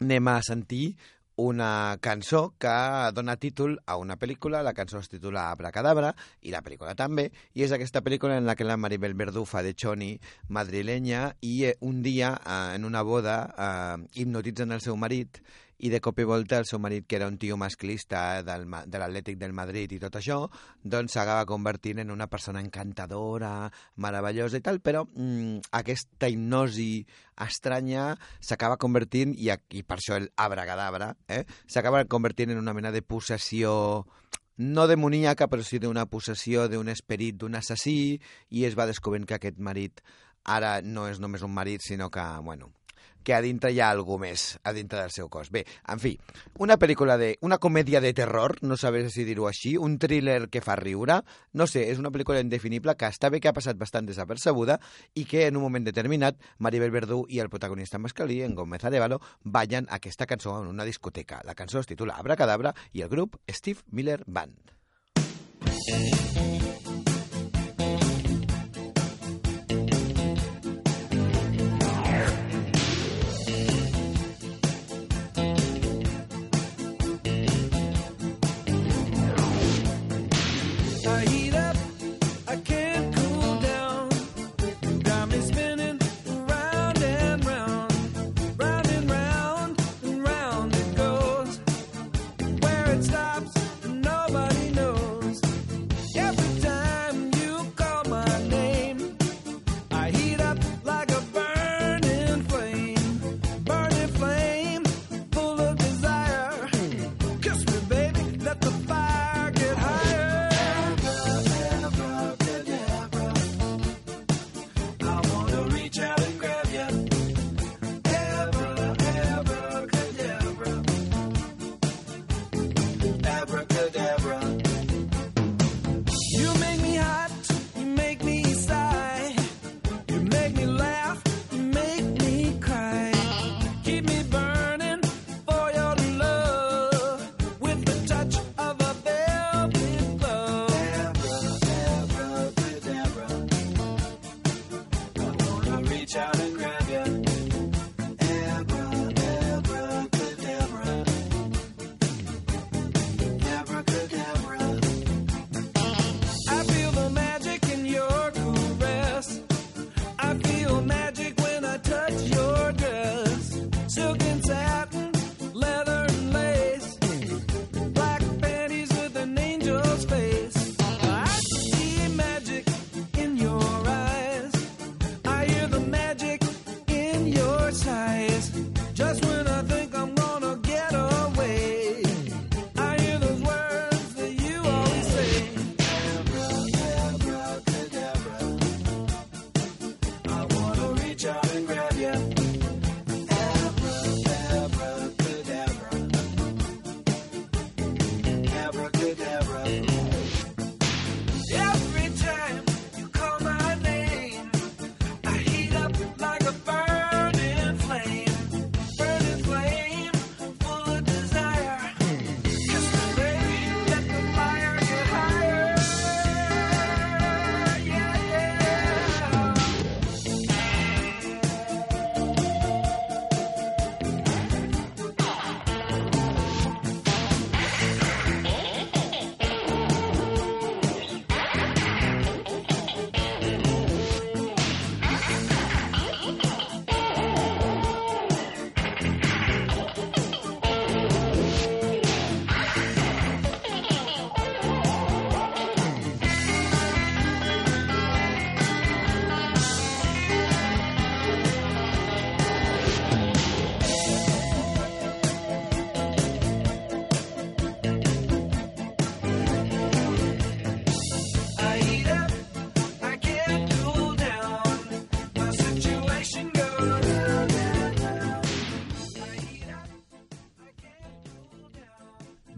anem 0.04 0.28
a 0.28 0.42
sentir 0.44 0.90
una 1.36 1.96
cançó 2.00 2.54
que 2.58 2.72
dona 3.14 3.36
títol 3.36 3.78
a 3.86 3.96
una 3.96 4.18
pel·lícula, 4.20 4.62
la 4.62 4.74
cançó 4.74 4.98
es 5.00 5.08
titula 5.08 5.50
Abracadabra, 5.50 6.12
i 6.42 6.52
la 6.52 6.62
pel·lícula 6.62 6.94
també, 6.98 7.30
i 7.54 7.64
és 7.64 7.72
aquesta 7.72 8.02
pel·lícula 8.04 8.36
en 8.38 8.46
la 8.46 8.56
que 8.56 8.68
la 8.68 8.76
Maribel 8.76 9.14
Verdú 9.14 9.44
fa 9.48 9.62
de 9.62 9.74
Choni 9.74 10.12
madrilenya 10.48 11.32
i 11.40 11.64
eh, 11.70 11.76
un 11.80 12.02
dia, 12.02 12.34
eh, 12.44 12.76
en 12.76 12.84
una 12.84 13.02
boda, 13.02 13.36
eh, 13.56 14.08
hipnotitzen 14.22 14.72
el 14.72 14.84
seu 14.84 14.96
marit 14.96 15.42
i 15.82 15.90
de 15.90 15.98
cop 16.00 16.20
i 16.22 16.26
volta 16.28 16.60
el 16.62 16.66
seu 16.68 16.78
marit, 16.78 17.08
que 17.10 17.16
era 17.18 17.26
un 17.26 17.36
tio 17.42 17.56
masclista 17.58 18.42
del, 18.46 18.68
de 18.86 19.00
l'Atlètic 19.02 19.38
del 19.40 19.54
Madrid 19.56 19.90
i 19.90 19.98
tot 20.02 20.14
això, 20.20 20.38
doncs 20.82 21.16
s'acaba 21.16 21.46
convertint 21.48 21.98
en 21.98 22.12
una 22.14 22.28
persona 22.30 22.62
encantadora, 22.62 23.66
meravellosa 23.96 24.60
i 24.60 24.64
tal, 24.64 24.78
però 24.78 25.02
mm, 25.08 25.74
aquesta 25.82 26.30
hipnosi 26.30 27.02
estranya 27.42 28.12
s'acaba 28.38 28.78
convertint, 28.78 29.34
i, 29.34 29.50
aquí, 29.50 29.82
per 29.82 29.98
això 29.98 30.20
el 30.20 30.30
abracadabra, 30.38 31.12
eh, 31.26 31.42
s'acaba 31.66 32.04
convertint 32.06 32.54
en 32.54 32.62
una 32.62 32.74
mena 32.78 32.94
de 32.94 33.02
possessió 33.02 33.72
no 34.62 34.86
demoníaca, 34.86 35.48
però 35.50 35.64
sí 35.66 35.80
d'una 35.82 36.06
possessió 36.06 36.68
d'un 36.70 36.92
esperit 36.92 37.40
d'un 37.40 37.58
assassí, 37.58 38.20
i 38.54 38.68
es 38.68 38.78
va 38.78 38.86
descobrint 38.86 39.26
que 39.26 39.40
aquest 39.40 39.58
marit 39.58 40.04
ara 40.44 40.80
no 40.82 41.08
és 41.10 41.18
només 41.22 41.42
un 41.42 41.54
marit, 41.54 41.82
sinó 41.82 42.10
que, 42.10 42.22
bueno, 42.42 42.70
que 43.22 43.34
a 43.34 43.40
dintre 43.44 43.72
hi 43.72 43.80
ha 43.80 43.90
algú 43.90 44.18
més, 44.20 44.58
a 44.64 44.72
dintre 44.72 45.00
del 45.00 45.12
seu 45.14 45.28
cos. 45.32 45.50
Bé, 45.54 45.64
en 45.88 46.02
fi, 46.02 46.14
una 46.58 46.78
pel·lícula 46.78 47.16
de... 47.20 47.36
una 47.40 47.58
comèdia 47.58 48.00
de 48.00 48.12
terror, 48.14 48.56
no 48.62 48.76
saber 48.76 49.08
si 49.10 49.24
dir-ho 49.28 49.48
així, 49.48 49.76
un 49.76 49.98
thriller 49.98 50.48
que 50.50 50.62
fa 50.64 50.76
riure, 50.80 51.20
no 51.52 51.66
sé, 51.66 51.86
és 51.92 52.02
una 52.02 52.12
pel·lícula 52.14 52.42
indefinible 52.42 52.96
que 52.98 53.10
està 53.10 53.30
bé 53.32 53.40
que 53.40 53.50
ha 53.50 53.56
passat 53.56 53.78
bastant 53.78 54.08
desapercebuda 54.08 54.78
i 55.14 55.26
que 55.28 55.46
en 55.46 55.56
un 55.60 55.66
moment 55.66 55.86
determinat 55.86 56.40
Maribel 56.58 56.92
Verdú 56.94 57.22
i 57.28 57.40
el 57.40 57.50
protagonista 57.50 58.00
masculí, 58.02 58.42
en 58.42 58.54
Gómez 58.58 58.84
Arevalo, 58.84 59.20
ballen 59.44 59.88
aquesta 59.90 60.26
cançó 60.26 60.58
en 60.60 60.68
una 60.68 60.88
discoteca. 60.88 61.42
La 61.44 61.54
cançó 61.54 61.80
es 61.80 61.90
titula 61.90 62.18
Abracadabra 62.18 62.74
i 62.92 63.02
el 63.02 63.12
grup 63.12 63.38
Steve 63.48 63.80
Miller 63.90 64.22
Band. 64.26 64.72
I 65.82 66.31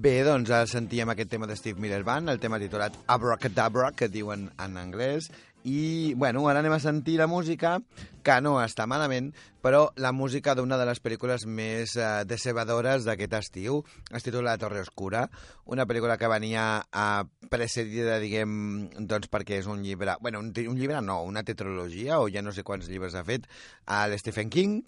Bé, 0.04 0.18
doncs 0.20 0.50
ara 0.52 0.66
sentíem 0.68 1.08
aquest 1.08 1.30
tema 1.32 1.46
de 1.48 1.54
Steve 1.56 1.80
Miller 1.80 2.02
Band, 2.04 2.28
el 2.28 2.36
tema 2.36 2.58
titulat 2.60 2.92
Abracadabra, 3.08 3.86
que 3.96 4.10
diuen 4.12 4.50
en 4.60 4.74
anglès, 4.76 5.30
i, 5.64 6.12
bueno, 6.20 6.42
ara 6.50 6.60
anem 6.60 6.74
a 6.76 6.80
sentir 6.82 7.14
la 7.16 7.26
música, 7.26 7.78
que 8.20 8.34
no 8.44 8.58
està 8.60 8.84
malament, 8.84 9.30
però 9.64 9.86
la 9.96 10.10
música 10.12 10.52
d'una 10.52 10.76
de 10.76 10.84
les 10.90 11.00
pel·lícules 11.00 11.46
més 11.48 11.96
eh, 11.96 12.10
decebedores 12.28 13.08
d'aquest 13.08 13.38
estiu. 13.38 13.80
Es 14.12 14.28
titula 14.28 14.50
La 14.50 14.60
Torre 14.60 14.84
Oscura, 14.84 15.24
una 15.72 15.88
pel·lícula 15.88 16.18
que 16.20 16.28
venia 16.28 16.66
a 16.92 17.08
precedida, 17.48 18.20
diguem, 18.20 18.90
doncs 19.08 19.32
perquè 19.32 19.62
és 19.62 19.72
un 19.72 19.80
llibre... 19.88 20.18
bueno, 20.20 20.44
un, 20.44 20.52
un 20.52 20.76
llibre 20.76 21.00
no, 21.00 21.22
una 21.24 21.46
tetralogia, 21.48 22.20
o 22.20 22.28
ja 22.28 22.44
no 22.44 22.52
sé 22.52 22.60
quants 22.60 22.92
llibres 22.92 23.16
ha 23.16 23.24
fet, 23.24 23.48
a 23.88 24.04
l'Stephen 24.12 24.52
King, 24.52 24.84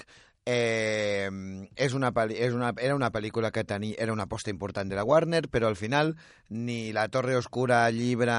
Eh, 0.48 1.28
és 1.74 1.94
una, 1.98 2.12
és 2.30 2.52
una, 2.54 2.68
era 2.78 2.94
una 2.94 3.08
pel·lícula 3.10 3.50
que 3.50 3.64
tenia, 3.66 3.96
era 3.98 4.12
una 4.14 4.28
aposta 4.30 4.52
important 4.52 4.86
de 4.86 4.94
la 4.94 5.02
Warner, 5.02 5.48
però 5.50 5.66
al 5.66 5.74
final 5.74 6.12
ni 6.48 6.92
La 6.94 7.08
Torre 7.10 7.34
Oscura, 7.34 7.80
llibre 7.90 8.36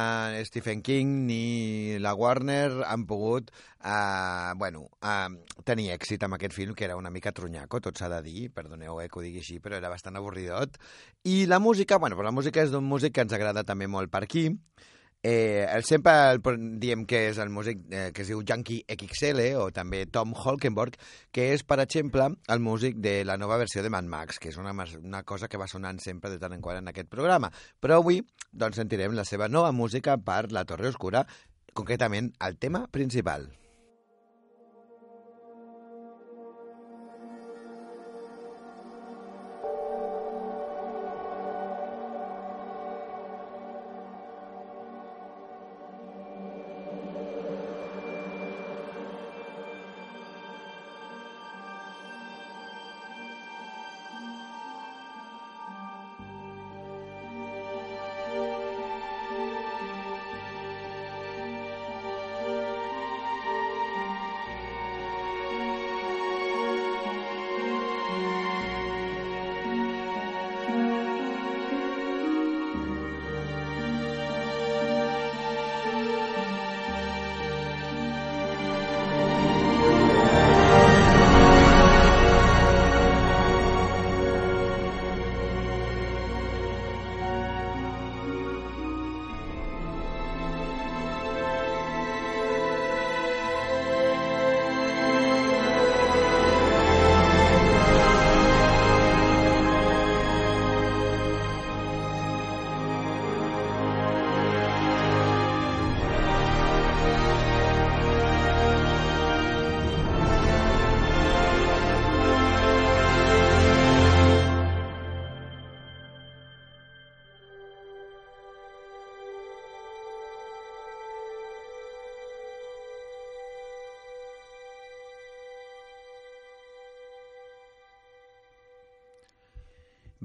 Stephen 0.47 0.81
King, 0.81 1.27
ni 1.27 1.99
la 1.99 2.13
Warner 2.15 2.85
han 2.87 3.03
pogut 3.05 3.51
eh, 3.83 4.53
bueno, 4.55 4.87
eh, 5.03 5.59
tenir 5.67 5.91
èxit 5.97 6.23
amb 6.23 6.39
aquest 6.39 6.55
film, 6.55 6.73
que 6.79 6.87
era 6.87 6.95
una 6.95 7.11
mica 7.11 7.35
trunyaco, 7.35 7.83
tot 7.83 7.99
s'ha 7.99 8.07
de 8.15 8.21
dir, 8.23 8.47
perdoneu 8.55 9.01
eh, 9.03 9.09
que 9.11 9.19
ho 9.19 9.27
digui 9.27 9.43
així, 9.43 9.59
però 9.59 9.75
era 9.75 9.91
bastant 9.91 10.15
avorridot. 10.15 10.79
I 11.27 11.43
la 11.45 11.59
música, 11.59 11.99
bueno, 11.99 12.15
però 12.15 12.31
la 12.31 12.37
música 12.39 12.63
és 12.63 12.71
d'un 12.71 12.87
músic 12.87 13.19
que 13.19 13.27
ens 13.27 13.35
agrada 13.35 13.67
també 13.67 13.91
molt 13.91 14.15
per 14.15 14.23
aquí, 14.23 14.47
Eh, 15.23 15.65
el 15.73 15.83
sempre 15.83 16.13
el, 16.31 16.39
diem 16.79 17.03
que 17.09 17.23
és 17.31 17.39
el 17.41 17.49
músic 17.49 17.81
eh, 17.89 18.11
que 18.13 18.21
es 18.23 18.29
diu 18.29 18.43
Yankee 18.47 18.85
XL 18.93 19.41
o 19.59 19.65
també 19.75 20.05
Tom 20.13 20.35
Holkenborg, 20.37 20.95
que 21.33 21.49
és, 21.55 21.65
per 21.67 21.79
exemple, 21.83 22.29
el 22.47 22.63
músic 22.63 23.01
de 23.03 23.19
la 23.25 23.37
nova 23.41 23.57
versió 23.57 23.83
de 23.83 23.91
Mad 23.91 24.07
Max, 24.07 24.39
que 24.39 24.53
és 24.53 24.61
una, 24.61 24.75
una 25.01 25.23
cosa 25.23 25.49
que 25.49 25.59
va 25.59 25.67
sonant 25.67 25.99
sempre 26.03 26.31
de 26.31 26.39
tant 26.39 26.55
en 26.55 26.63
quant 26.63 26.79
en 26.79 26.93
aquest 26.93 27.09
programa. 27.09 27.51
Però 27.81 27.99
avui 27.99 28.21
doncs 28.53 28.79
sentirem 28.79 29.17
la 29.17 29.25
seva 29.25 29.49
nova 29.49 29.73
música 29.73 30.17
per 30.17 30.51
La 30.53 30.65
Torre 30.69 30.93
Oscura, 30.93 31.25
concretament 31.73 32.31
el 32.45 32.57
tema 32.57 32.87
principal. 32.87 33.49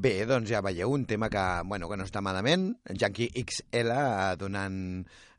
Bé, 0.02 0.24
doncs 0.26 0.50
ja 0.50 0.58
veieu, 0.66 0.90
un 0.90 1.04
tema 1.06 1.28
que, 1.30 1.42
bueno, 1.68 1.86
que 1.86 1.96
no 2.00 2.02
està 2.08 2.18
malament. 2.24 2.72
Yankee 2.90 3.28
XL 3.38 3.92
eh, 3.94 4.32
donant 4.40 4.78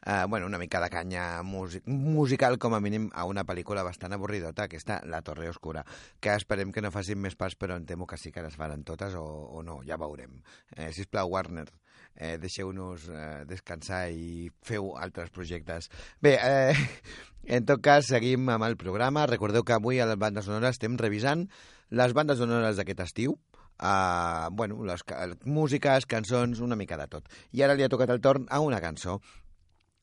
eh, 0.05 0.23
bueno, 0.29 0.45
una 0.47 0.59
mica 0.61 0.79
de 0.79 0.87
canya 0.89 1.41
music 1.43 1.83
musical, 1.87 2.55
com 2.57 2.77
a 2.77 2.79
mínim, 2.79 3.09
a 3.11 3.25
una 3.27 3.43
pel·lícula 3.43 3.83
bastant 3.83 4.15
avorridota, 4.15 4.69
aquesta 4.69 5.01
La 5.03 5.19
Torre 5.21 5.49
Oscura, 5.51 5.83
que 6.23 6.31
esperem 6.39 6.71
que 6.71 6.85
no 6.85 6.93
facin 6.95 7.19
més 7.19 7.35
parts, 7.35 7.57
però 7.59 7.75
em 7.75 7.83
temo 7.89 8.07
que 8.07 8.21
sí 8.21 8.31
que 8.31 8.45
les 8.45 8.55
faran 8.55 8.87
totes 8.87 9.19
o, 9.19 9.25
o 9.51 9.65
no, 9.67 9.81
ja 9.83 9.99
veurem. 9.99 10.39
Eh, 10.77 10.93
sisplau, 10.95 11.33
Warner, 11.35 11.67
eh, 12.15 12.37
deixeu-nos 12.39 13.09
eh, 13.11 13.43
descansar 13.49 14.05
i 14.15 14.47
feu 14.63 14.93
altres 14.95 15.33
projectes. 15.35 15.91
Bé, 16.23 16.37
eh, 16.39 17.11
en 17.59 17.67
tot 17.67 17.83
cas, 17.83 18.07
seguim 18.15 18.47
amb 18.47 18.71
el 18.71 18.79
programa. 18.79 19.27
Recordeu 19.27 19.67
que 19.67 19.75
avui 19.75 19.99
a 19.99 20.07
les 20.07 20.23
bandes 20.23 20.47
sonores 20.47 20.79
estem 20.79 20.95
revisant 20.95 21.49
les 21.93 22.15
bandes 22.15 22.39
sonores 22.39 22.79
d'aquest 22.79 23.03
estiu, 23.03 23.35
uh, 23.79 24.49
bueno, 24.51 24.83
les 24.83 25.03
músiques, 25.45 26.05
cançons, 26.05 26.59
una 26.59 26.75
mica 26.75 26.97
de 26.97 27.07
tot. 27.07 27.29
I 27.51 27.63
ara 27.63 27.75
li 27.77 27.83
ha 27.83 27.89
tocat 27.89 28.11
el 28.13 28.21
torn 28.21 28.47
a 28.49 28.59
una 28.59 28.81
cançó. 28.81 29.19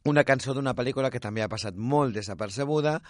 Una 0.08 0.24
cançó 0.24 0.54
d'una 0.56 0.72
pel·lícula 0.72 1.10
que 1.12 1.20
també 1.20 1.42
ha 1.44 1.50
passat 1.52 1.76
molt 1.76 2.14
desapercebuda, 2.16 3.00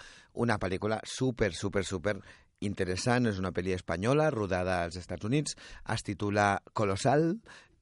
una 0.43 0.57
pel·lícula 0.59 0.99
super, 1.07 1.53
super, 1.55 1.85
super 1.87 2.17
interessant, 2.59 3.29
és 3.31 3.39
una 3.39 3.53
pel·li 3.55 3.73
espanyola 3.73 4.29
rodada 4.29 4.81
als 4.83 4.97
Estats 4.99 5.25
Units, 5.25 5.55
es 5.87 6.03
titula 6.03 6.57
Colossal 6.73 7.31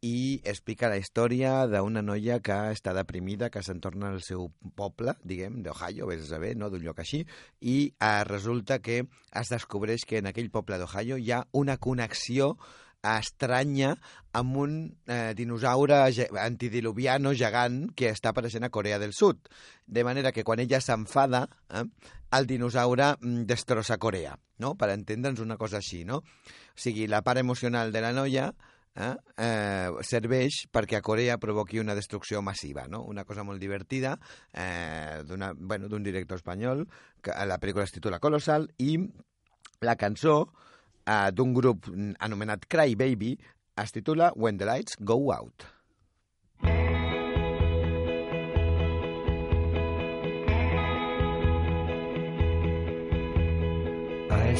i 0.01 0.39
explica 0.47 0.87
la 0.87 0.97
història 0.99 1.65
d'una 1.67 2.01
noia 2.05 2.39
que 2.39 2.55
està 2.71 2.93
deprimida, 2.95 3.49
que 3.51 3.63
se'n 3.65 3.81
torna 3.83 4.13
al 4.13 4.21
seu 4.23 4.47
poble, 4.79 5.17
diguem, 5.27 5.59
d'Ohio, 5.65 6.07
vés 6.07 6.23
a 6.23 6.29
saber, 6.35 6.53
no? 6.55 6.69
d'un 6.71 6.85
lloc 6.85 7.01
així, 7.03 7.25
i 7.59 7.77
eh, 7.91 8.23
resulta 8.29 8.79
que 8.79 9.01
es 9.03 9.51
descobreix 9.51 10.05
que 10.07 10.21
en 10.23 10.29
aquell 10.31 10.51
poble 10.53 10.79
d'Ohio 10.79 11.19
hi 11.19 11.33
ha 11.35 11.43
una 11.51 11.75
connexió 11.77 12.55
estranya 13.03 13.93
amb 14.35 14.57
un 14.59 14.73
eh, 15.07 15.33
dinosaure 15.35 16.01
antidiluviano 16.39 17.31
gegant 17.33 17.85
que 17.95 18.11
està 18.11 18.33
apareixent 18.33 18.67
a 18.67 18.71
Corea 18.71 18.99
del 18.99 19.13
Sud. 19.13 19.47
De 19.87 20.03
manera 20.03 20.31
que 20.31 20.43
quan 20.43 20.59
ella 20.59 20.81
s'enfada, 20.83 21.45
eh, 21.71 21.85
el 22.35 22.47
dinosaure 22.47 23.15
mm, 23.19 23.45
destrossa 23.49 23.97
Corea, 23.97 24.35
no? 24.59 24.75
per 24.75 24.91
entendre'ns 24.93 25.39
una 25.43 25.57
cosa 25.57 25.79
així. 25.79 26.03
No? 26.05 26.19
O 26.23 26.79
sigui, 26.79 27.07
la 27.07 27.23
part 27.23 27.39
emocional 27.39 27.91
de 27.91 28.03
la 28.03 28.13
noia 28.13 28.51
eh, 28.95 29.15
eh, 29.37 29.89
serveix 30.01 30.65
perquè 30.71 30.97
a 30.97 31.01
Corea 31.05 31.37
provoqui 31.37 31.79
una 31.79 31.95
destrucció 31.95 32.41
massiva, 32.41 32.87
no? 32.87 33.03
Una 33.03 33.23
cosa 33.25 33.43
molt 33.43 33.59
divertida 33.61 34.17
eh, 34.53 35.23
d'una- 35.25 35.53
bueno, 35.57 35.87
d'un 35.87 36.03
director 36.03 36.37
espanyol, 36.37 36.87
que 37.21 37.31
la 37.45 37.59
pel·lícula 37.59 37.83
es 37.85 37.91
titula 37.95 38.19
Colossal, 38.19 38.69
i 38.77 38.97
la 39.81 39.95
cançó 39.95 40.51
eh, 41.05 41.31
d'un 41.31 41.53
grup 41.53 41.87
anomenat 42.19 42.65
Cry 42.67 42.95
Baby 42.95 43.37
es 43.79 43.91
titula 43.95 44.33
When 44.35 44.57
the 44.57 44.65
Lights 44.65 44.97
Go 44.99 45.31
Out. 45.33 45.63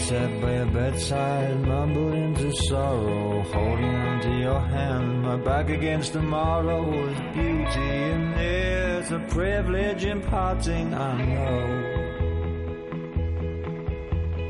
Sat 0.07 0.41
by 0.41 0.55
your 0.55 0.65
bedside, 0.67 1.59
mumbled 1.59 2.13
into 2.15 2.51
sorrow, 2.67 3.43
holding 3.43 3.95
onto 3.95 4.31
your 4.31 4.59
hand, 4.59 5.21
my 5.21 5.35
back 5.35 5.69
against 5.69 6.13
the 6.13 6.19
tomorrow 6.19 6.81
was 6.81 7.17
beauty, 7.33 7.91
and 8.13 8.33
there's 8.33 9.12
a 9.12 9.19
privilege 9.27 10.05
imparting, 10.05 10.93
I 10.93 11.25
know. 11.25 11.89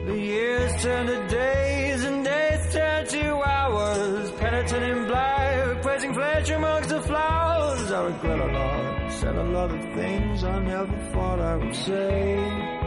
The 0.05 0.17
years 0.17 0.83
turn 0.83 1.07
to 1.07 1.27
days, 1.27 2.03
and 2.05 2.23
days 2.23 2.73
turn 2.73 3.07
to 3.07 3.43
hours, 3.43 4.31
penitent 4.31 4.83
in 4.83 5.07
black, 5.07 5.81
praising 5.81 6.13
flesh 6.13 6.49
amongst 6.51 6.89
the 6.89 7.01
flowers. 7.01 7.91
I 7.91 8.05
regret 8.05 8.39
a 8.39 8.45
lot, 8.45 9.11
said 9.11 9.35
a 9.35 9.43
lot 9.43 9.71
of 9.71 9.81
things 9.93 10.43
I 10.43 10.59
never 10.59 10.97
thought 11.11 11.39
I 11.41 11.55
would 11.57 11.75
say. 11.75 12.78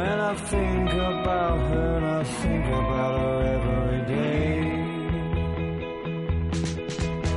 And 0.00 0.20
I 0.20 0.34
think 0.34 0.92
about 0.92 1.58
her 1.70 1.98
I 2.18 2.24
think 2.24 2.66
about 2.66 3.12
her 3.20 3.36
every 3.56 4.00
day. 4.14 4.60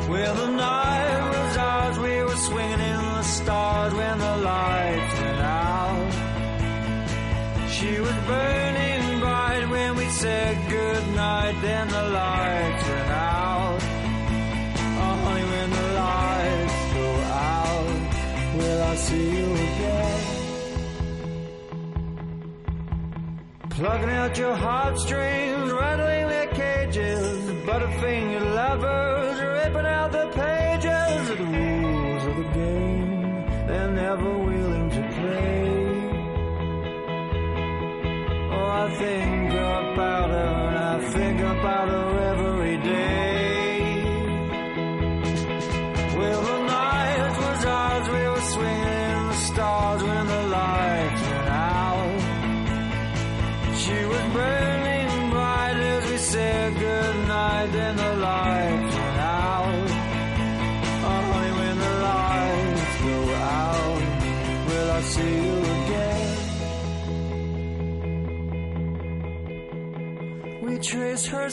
Well, 0.10 0.36
the 0.36 0.50
night 0.52 1.22
was 1.34 1.58
ours, 1.58 1.98
we 2.00 2.16
were 2.28 2.42
swinging 2.48 2.80
in 2.80 3.02
the 3.18 3.24
stars 3.24 3.94
when 3.94 4.18
the 4.20 4.38
lights 4.38 5.14
went 5.22 5.42
out. 5.42 6.14
She 7.70 8.00
was 8.00 8.18
burning 8.28 8.61
Plugging 23.82 24.12
out 24.12 24.38
your 24.38 24.54
heartstrings, 24.54 25.72
rattling 25.72 26.28
their 26.28 26.46
cages, 26.50 27.50
butterfinger 27.66 28.54
lovers, 28.54 29.11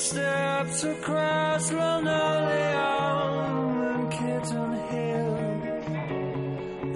steps 0.08 0.84
across 0.84 1.70
linoleum 1.70 3.32
and 3.92 4.10
kitten 4.10 4.72
hill. 4.90 5.36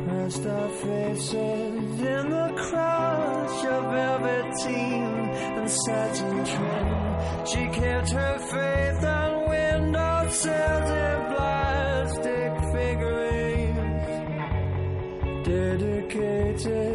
Pressed 0.04 0.46
our 0.46 0.68
faces 0.68 2.00
in 2.14 2.30
the 2.36 2.50
crush 2.56 3.64
of 3.74 3.82
velveteen 3.98 5.12
and 5.58 5.70
satin 5.70 6.38
trim. 6.50 6.88
She 7.50 7.62
kept 7.80 8.10
her 8.12 8.38
faith 8.52 9.04
on 9.04 9.30
windowsills 9.50 10.90
and 11.06 11.22
plastic 11.34 12.52
figurines 12.74 14.08
dedicated 15.46 16.91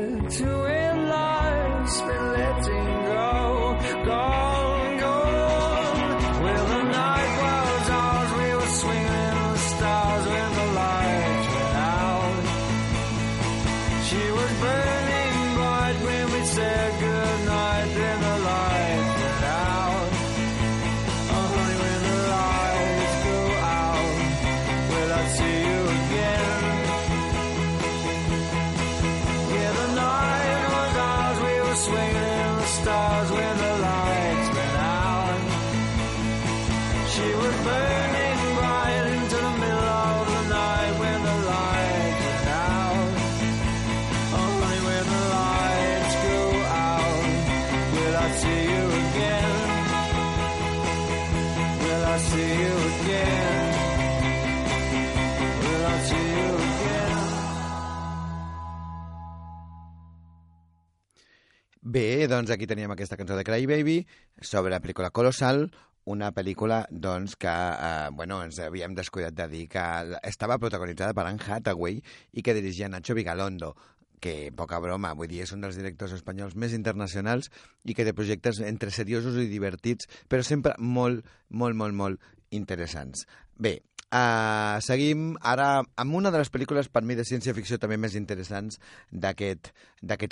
doncs 62.28 62.52
aquí 62.54 62.68
teníem 62.68 62.92
aquesta 62.94 63.18
cançó 63.18 63.36
de 63.38 63.44
Cry 63.48 63.66
Baby 63.70 63.98
sobre 64.42 64.72
la 64.74 64.82
pel·lícula 64.84 65.12
Colossal, 65.16 65.68
una 66.08 66.30
pel·lícula 66.32 66.86
doncs, 66.90 67.36
que 67.36 67.52
eh, 67.52 68.08
bueno, 68.16 68.40
ens 68.46 68.62
havíem 68.64 68.96
descuidat 68.96 69.36
de 69.36 69.48
dir 69.52 69.66
que 69.72 69.84
estava 70.24 70.60
protagonitzada 70.62 71.16
per 71.18 71.26
Anne 71.28 71.44
Hathaway 71.44 72.00
i 72.32 72.44
que 72.44 72.56
dirigia 72.56 72.88
Nacho 72.88 73.16
Vigalondo 73.18 73.74
que 74.20 74.52
poca 74.56 74.80
broma, 74.82 75.14
vull 75.14 75.30
dir, 75.30 75.44
és 75.46 75.52
un 75.54 75.62
dels 75.62 75.78
directors 75.78 76.16
espanyols 76.16 76.56
més 76.58 76.74
internacionals 76.74 77.52
i 77.86 77.94
que 77.94 78.06
té 78.08 78.16
projectes 78.18 78.64
entre 78.66 78.90
seriosos 78.90 79.38
i 79.38 79.46
divertits, 79.52 80.10
però 80.28 80.42
sempre 80.44 80.74
molt, 80.80 81.28
molt, 81.50 81.78
molt, 81.78 81.94
molt 81.94 82.34
interessants. 82.50 83.28
Bé, 83.54 83.78
uh, 84.12 84.78
seguim 84.84 85.36
ara 85.42 85.84
amb 86.00 86.18
una 86.20 86.32
de 86.32 86.42
les 86.42 86.52
pel·lícules 86.54 86.90
per 86.92 87.04
mi 87.04 87.18
de 87.18 87.26
ciència-ficció 87.28 87.80
també 87.82 87.98
més 87.98 88.16
interessants 88.20 88.80
d'aquest 89.12 89.72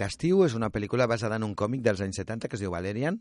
estiu. 0.08 0.46
És 0.46 0.56
una 0.58 0.72
pel·lícula 0.74 1.10
basada 1.12 1.40
en 1.40 1.48
un 1.48 1.56
còmic 1.56 1.84
dels 1.86 2.04
anys 2.06 2.22
70 2.24 2.50
que 2.50 2.60
es 2.60 2.64
diu 2.64 2.74
Valerian 2.76 3.20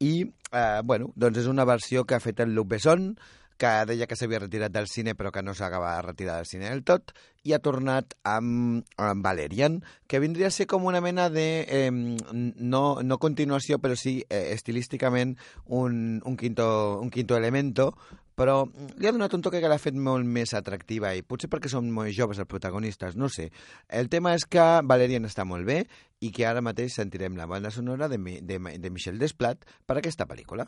i, 0.00 0.26
uh, 0.52 0.82
bueno, 0.84 1.12
doncs 1.16 1.44
és 1.44 1.50
una 1.50 1.66
versió 1.68 2.04
que 2.04 2.16
ha 2.18 2.24
fet 2.24 2.44
el 2.44 2.54
Luc 2.54 2.68
Besson, 2.74 3.14
que 3.56 3.70
deia 3.88 4.08
que 4.10 4.16
s'havia 4.18 4.42
retirat 4.42 4.72
del 4.74 4.88
cine 4.90 5.14
però 5.14 5.30
que 5.32 5.42
no 5.42 5.54
s'acaba 5.54 5.94
de 5.96 6.02
retirar 6.02 6.36
del 6.40 6.50
cine 6.50 6.70
del 6.70 6.82
tot 6.84 7.14
i 7.44 7.52
ha 7.52 7.60
tornat 7.60 8.14
amb, 8.24 8.86
amb 8.96 9.24
Valerian, 9.24 9.82
que 10.08 10.18
vindria 10.18 10.48
a 10.48 10.54
ser 10.54 10.66
com 10.66 10.86
una 10.88 11.02
mena 11.04 11.28
de, 11.30 11.46
eh, 11.68 11.90
no, 11.92 12.84
no 13.04 13.18
continuació, 13.20 13.78
però 13.78 13.96
sí 14.00 14.22
eh, 14.30 14.48
estilísticament 14.56 15.36
un, 15.66 16.22
un, 16.24 16.38
quinto, 16.40 16.66
un 17.02 17.12
quinto 17.12 17.36
elemento, 17.36 17.92
però 18.34 18.64
li 18.98 19.06
ha 19.06 19.12
donat 19.12 19.36
un 19.36 19.44
toque 19.44 19.60
que 19.62 19.68
l'ha 19.70 19.78
fet 19.78 19.94
molt 19.94 20.26
més 20.26 20.56
atractiva 20.56 21.12
i 21.14 21.22
potser 21.22 21.52
perquè 21.52 21.70
són 21.70 21.92
molt 21.94 22.16
joves 22.16 22.40
els 22.42 22.50
protagonistes, 22.50 23.14
no 23.14 23.28
sé. 23.28 23.50
El 23.88 24.08
tema 24.08 24.34
és 24.34 24.48
que 24.48 24.64
Valerian 24.82 25.28
està 25.28 25.44
molt 25.44 25.68
bé 25.68 25.84
i 26.24 26.32
que 26.34 26.48
ara 26.48 26.64
mateix 26.64 26.96
sentirem 26.96 27.36
la 27.36 27.46
banda 27.46 27.70
sonora 27.70 28.08
de, 28.08 28.18
de, 28.40 28.58
de 28.58 28.90
Michel 28.90 29.20
Desplat 29.20 29.68
per 29.86 30.00
aquesta 30.00 30.26
pel·lícula. 30.26 30.66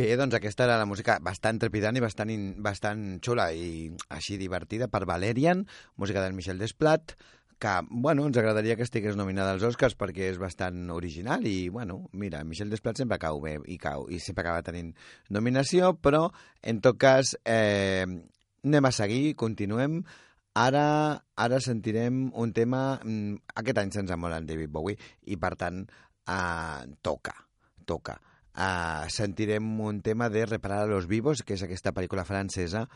Bé, 0.00 0.14
doncs 0.16 0.32
aquesta 0.32 0.64
era 0.64 0.78
la 0.80 0.86
música 0.88 1.18
bastant 1.20 1.58
trepidant 1.60 1.98
i 1.98 2.00
bastant, 2.00 2.30
in, 2.32 2.44
bastant 2.64 3.18
xula 3.20 3.50
i 3.52 3.90
així 4.16 4.38
divertida 4.40 4.86
per 4.88 5.02
Valerian, 5.04 5.66
música 6.00 6.22
del 6.24 6.32
Michel 6.32 6.62
Desplat, 6.62 7.12
que, 7.60 7.74
bueno, 7.90 8.24
ens 8.24 8.38
agradaria 8.40 8.78
que 8.78 8.86
estigués 8.86 9.18
nominada 9.20 9.52
als 9.52 9.66
Oscars 9.68 9.98
perquè 10.00 10.30
és 10.30 10.38
bastant 10.40 10.88
original 10.94 11.44
i, 11.44 11.68
bueno, 11.68 11.98
mira, 12.16 12.40
Michel 12.48 12.72
Desplat 12.72 13.02
sempre 13.02 13.18
cau 13.20 13.42
bé 13.44 13.58
i 13.68 13.76
cau 13.82 14.06
i 14.08 14.22
sempre 14.24 14.46
acaba 14.46 14.64
tenint 14.70 14.94
nominació, 15.36 15.92
però, 16.00 16.22
en 16.64 16.80
tot 16.80 16.96
cas, 17.04 17.34
eh, 17.44 18.08
anem 18.64 18.88
a 18.88 18.94
seguir, 19.02 19.34
continuem. 19.36 20.00
Ara, 20.64 20.86
ara 21.36 21.60
sentirem 21.60 22.30
un 22.32 22.56
tema... 22.56 22.96
mm, 23.04 23.52
Aquest 23.66 23.84
any 23.84 23.92
se'ns 23.92 24.16
amola 24.16 24.40
en 24.40 24.48
David 24.48 24.72
Bowie 24.72 24.96
i, 25.28 25.36
per 25.36 25.52
tant, 25.60 25.84
eh, 26.24 26.88
toca, 27.04 27.36
toca. 27.84 28.16
Uh, 28.50 29.06
sentirem 29.14 29.62
un 29.80 30.00
tema 30.02 30.28
de 30.28 30.44
Reparar 30.44 30.82
a 30.82 30.90
los 30.90 31.06
vivos, 31.06 31.44
que 31.46 31.54
és 31.54 31.62
aquesta 31.62 31.92
pel·lícula 31.94 32.26
francesa 32.26 32.88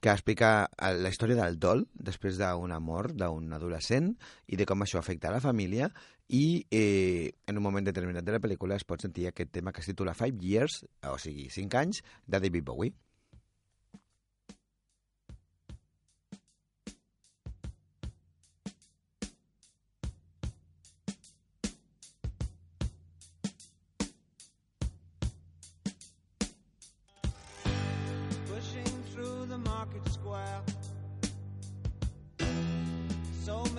que 0.00 0.12
explica 0.12 0.68
eh, 0.76 0.92
la 1.00 1.08
història 1.08 1.38
del 1.38 1.56
dol 1.58 1.86
després 1.94 2.36
d'una 2.36 2.76
mort 2.78 3.16
d'un 3.16 3.52
adolescent 3.56 4.12
i 4.46 4.58
de 4.60 4.66
com 4.68 4.84
això 4.84 5.00
afecta 5.00 5.30
a 5.30 5.34
la 5.34 5.40
família 5.40 5.88
i 6.28 6.66
eh, 6.70 7.32
en 7.48 7.56
un 7.56 7.64
moment 7.64 7.88
determinat 7.88 8.26
de 8.26 8.36
la 8.36 8.42
pel·lícula 8.44 8.76
es 8.76 8.84
pot 8.84 9.00
sentir 9.00 9.30
aquest 9.30 9.50
tema 9.56 9.72
que 9.72 9.80
es 9.80 9.88
titula 9.88 10.14
Five 10.14 10.44
Years, 10.44 10.82
o 11.08 11.16
sigui, 11.18 11.48
5 11.48 11.80
anys, 11.80 12.02
de 12.26 12.40
David 12.44 12.68
Bowie. 12.68 12.92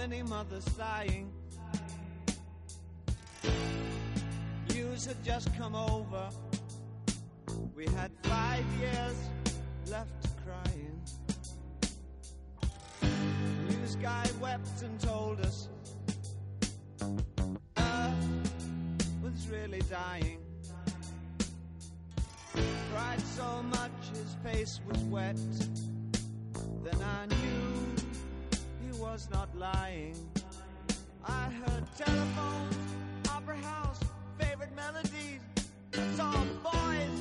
Many 0.08 0.24
mothers 0.24 0.64
sighing. 0.78 1.30
News 4.74 5.06
had 5.06 5.22
just 5.26 5.54
come 5.58 5.76
over. 5.76 6.30
We 7.76 7.86
had 7.98 8.10
five 8.24 8.64
years 8.80 9.18
left 9.88 10.26
crying. 10.46 11.02
News 13.68 13.96
guy 13.96 14.26
wept 14.40 14.82
and 14.84 14.98
told 15.02 15.42
us 15.42 15.68
Earth 17.78 18.52
was 19.22 19.50
really 19.50 19.82
dying 19.90 20.40
cried 22.92 23.22
so 23.38 23.64
much 23.64 23.92
his 24.14 24.36
face 24.44 24.80
was 24.88 25.00
wet. 25.16 25.36
Then 26.84 27.02
I 27.02 27.26
knew 27.26 27.99
was 29.00 29.30
not 29.32 29.50
lying. 29.58 30.16
I 31.26 31.50
heard 31.50 31.84
telephones, 31.98 32.76
opera 33.30 33.58
house, 33.58 34.00
favorite 34.38 34.76
melodies. 34.76 35.42
Saw 36.16 36.44
boys, 36.64 37.18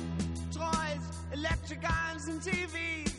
toys, 0.51 1.03
electric 1.33 1.79
irons, 1.89 2.27
and 2.27 2.41
TVs. 2.41 3.13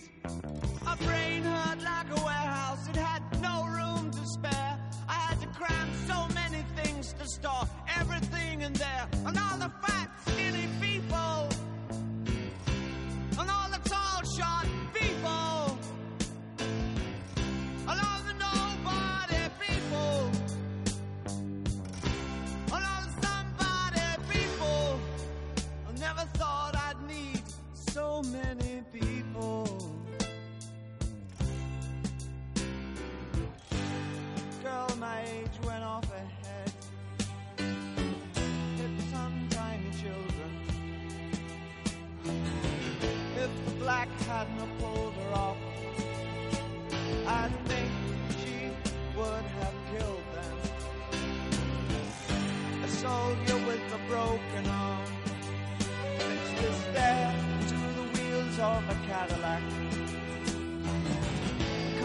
My 0.85 0.95
brain 0.97 1.43
hurt 1.43 1.83
like 1.83 2.11
a 2.11 2.25
warehouse, 2.25 2.89
it 2.89 2.97
had 2.97 3.23
no 3.41 3.65
room 3.67 4.11
to 4.11 4.27
spare. 4.27 4.79
I 5.09 5.15
had 5.15 5.41
to 5.41 5.47
cram 5.49 5.89
so 6.07 6.27
many 6.35 6.65
things 6.77 7.15
to 7.15 7.27
store 7.27 7.67
everything 7.99 8.63
in 8.63 8.73
there. 8.75 9.09
And 9.27 9.39
all 9.39 9.59
the 9.59 9.73
fat, 9.83 10.11
skinny 10.27 10.69
people 10.81 11.50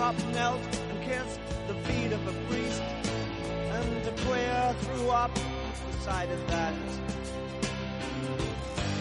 The 0.06 0.12
cop 0.12 0.34
knelt 0.34 0.62
and 0.92 1.02
kissed 1.02 1.40
the 1.68 1.74
feet 1.86 2.12
of 2.12 2.28
a 2.28 2.34
priest, 2.48 2.84
and 3.72 4.08
a 4.08 4.12
queer 4.22 4.76
threw 4.82 5.10
up 5.10 5.32
decided 5.94 6.38
that. 6.48 6.74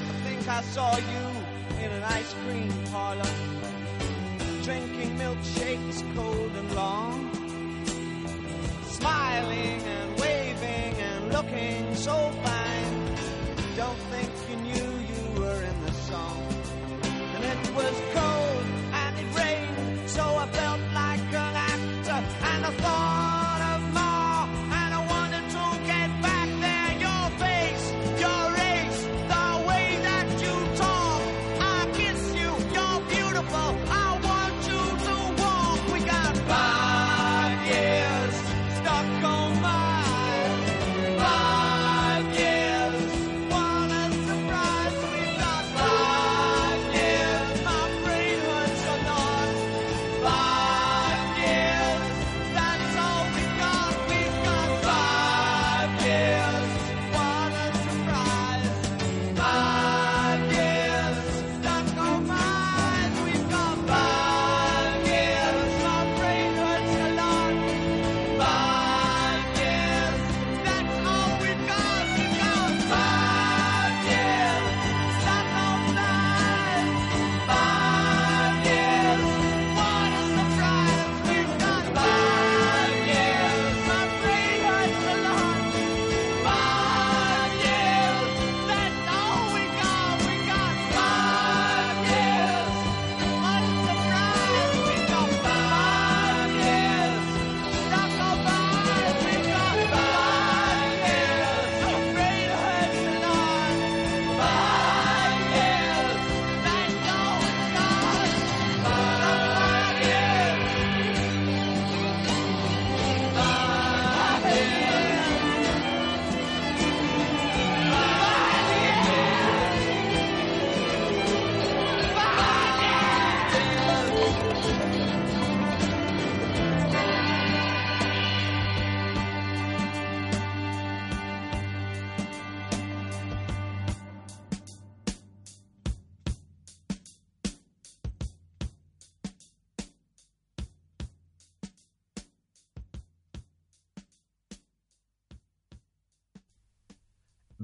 I 0.09 0.15
think 0.25 0.49
I 0.49 0.63
saw 0.63 0.97
you 0.97 1.25
in 1.85 1.91
an 1.93 2.03
ice 2.05 2.35
cream 2.47 2.73
parlor, 2.91 3.35
drinking 4.63 5.19
milkshakes 5.19 6.01
cold 6.17 6.53
and 6.57 6.75
long, 6.75 7.31
smiling 8.85 9.83
and 9.83 10.19
waving 10.19 10.95
and 11.11 11.33
looking 11.35 11.95
so 11.97 12.17
fine. 12.45 13.17
Don't 13.77 14.03
think 14.11 14.31
you 14.49 14.57
knew 14.57 14.91
you 15.13 15.41
were 15.43 15.63
in 15.63 15.83
the 15.85 15.93
song. 15.93 16.47
And 17.35 17.45
it 17.45 17.75
was 17.75 17.95
cold 18.15 18.34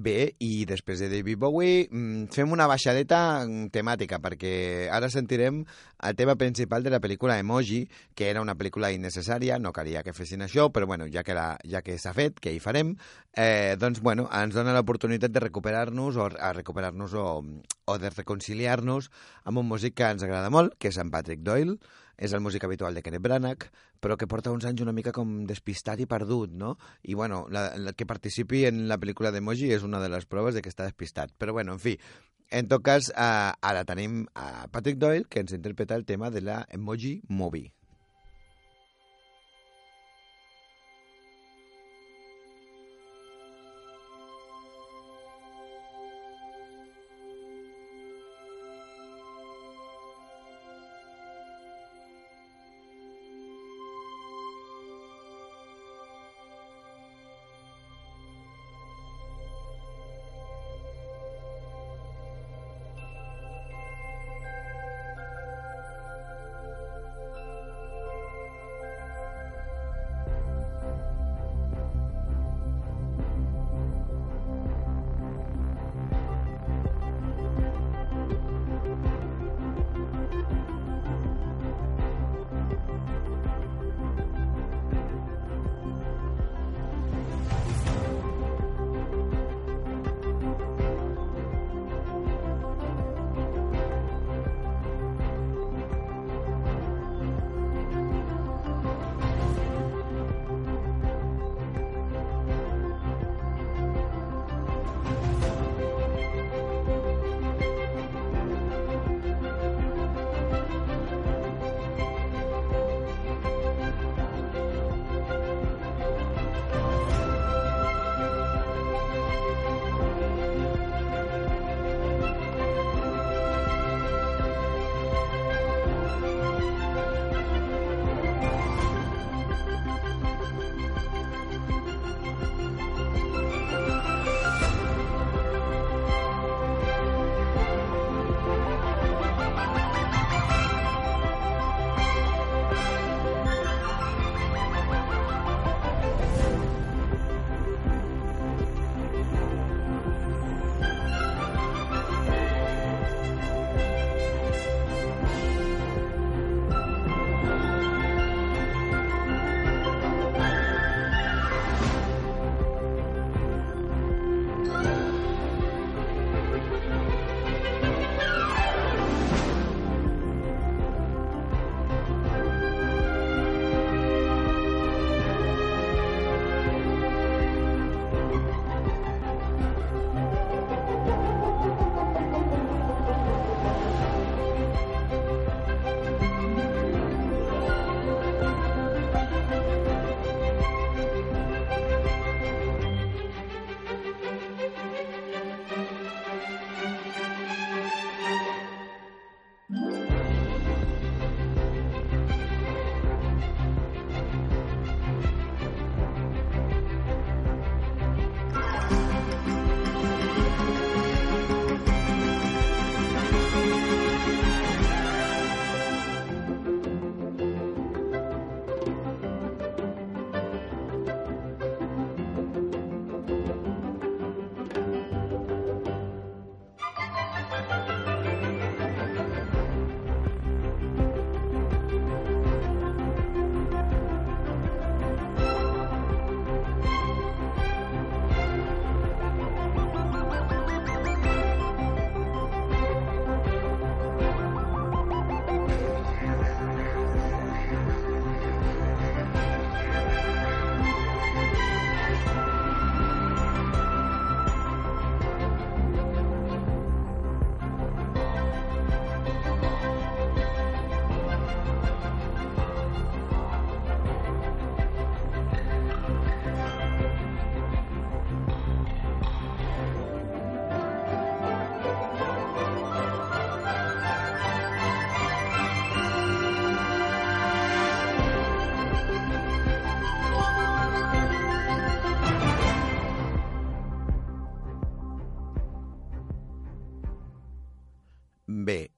Bé, 0.00 0.32
i 0.40 0.64
després 0.64 1.00
de 1.02 1.10
David 1.10 1.36
Bowie 1.42 1.82
mm, 1.90 2.30
fem 2.32 2.52
una 2.54 2.64
baixadeta 2.70 3.18
mm, 3.42 3.66
temàtica, 3.74 4.16
perquè 4.22 4.52
ara 4.88 5.10
sentirem 5.12 5.58
el 6.08 6.16
tema 6.16 6.36
principal 6.40 6.86
de 6.86 6.92
la 6.94 7.02
pel·lícula 7.04 7.36
Emoji, 7.42 7.82
que 8.16 8.30
era 8.30 8.40
una 8.40 8.54
pel·lícula 8.56 8.92
innecessària, 8.94 9.58
no 9.60 9.74
calia 9.76 10.04
que 10.06 10.14
fessin 10.16 10.46
això, 10.46 10.70
però 10.72 10.88
bueno, 10.88 11.10
ja 11.12 11.24
que, 11.26 11.36
la, 11.36 11.58
ja 11.68 11.82
que 11.84 11.98
s'ha 12.00 12.14
fet, 12.16 12.40
que 12.40 12.54
hi 12.54 12.62
farem, 12.64 12.94
eh, 13.36 13.76
doncs 13.82 14.00
bueno, 14.00 14.24
ens 14.40 14.56
dona 14.56 14.72
l'oportunitat 14.78 15.34
de 15.34 15.44
recuperar-nos 15.44 16.16
o 16.16 16.30
a 16.32 16.54
recuperar-nos 16.56 17.18
o, 17.20 17.26
o 17.84 17.98
de 18.00 18.14
reconciliar-nos 18.14 19.10
amb 19.44 19.60
un 19.60 19.68
músic 19.68 19.98
que 20.00 20.08
ens 20.14 20.24
agrada 20.24 20.48
molt, 20.54 20.78
que 20.80 20.94
és 20.94 21.02
en 21.02 21.12
Patrick 21.12 21.44
Doyle, 21.44 21.76
és 22.20 22.34
el 22.36 22.42
músic 22.44 22.64
habitual 22.68 22.94
de 22.94 23.02
Kenneth 23.02 23.24
Branagh, 23.24 23.66
però 24.00 24.16
que 24.20 24.28
porta 24.28 24.52
uns 24.52 24.66
anys 24.68 24.84
una 24.84 24.94
mica 24.96 25.14
com 25.16 25.40
despistat 25.48 26.02
i 26.04 26.08
perdut, 26.10 26.52
no? 26.52 26.74
I, 27.02 27.16
bueno, 27.16 27.46
la, 27.50 27.70
la 27.80 27.94
que 27.96 28.06
participi 28.06 28.66
en 28.68 28.84
la 28.90 29.00
pel·lícula 29.00 29.32
d'Emoji 29.32 29.72
és 29.72 29.86
una 29.86 30.02
de 30.04 30.12
les 30.12 30.28
proves 30.28 30.54
de 30.54 30.62
que 30.62 30.72
està 30.72 30.84
despistat. 30.84 31.32
Però, 31.40 31.56
bueno, 31.56 31.78
en 31.78 31.82
fi, 31.82 31.96
en 32.50 32.68
tot 32.68 32.84
cas, 32.84 33.08
eh, 33.14 33.52
ara 33.72 33.84
tenim 33.88 34.26
a 34.34 34.68
Patrick 34.68 35.00
Doyle, 35.00 35.24
que 35.30 35.40
ens 35.40 35.56
interpreta 35.56 35.96
el 35.96 36.04
tema 36.04 36.30
de 36.30 36.44
la 36.44 36.66
Emoji 36.68 37.22
Movie. 37.28 37.72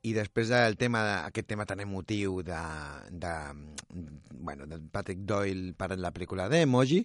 I 0.02 0.12
després 0.16 0.50
del 0.50 0.76
tema, 0.78 1.02
aquest 1.28 1.46
tema 1.52 1.66
tan 1.68 1.80
emotiu 1.80 2.40
de, 2.42 2.58
de, 3.22 3.32
bueno, 4.34 4.66
de 4.66 4.80
Patrick 4.90 5.22
Doyle 5.28 5.76
per 5.78 5.92
la 5.94 6.10
pel·lícula 6.14 6.48
d'Emoji, 6.50 6.98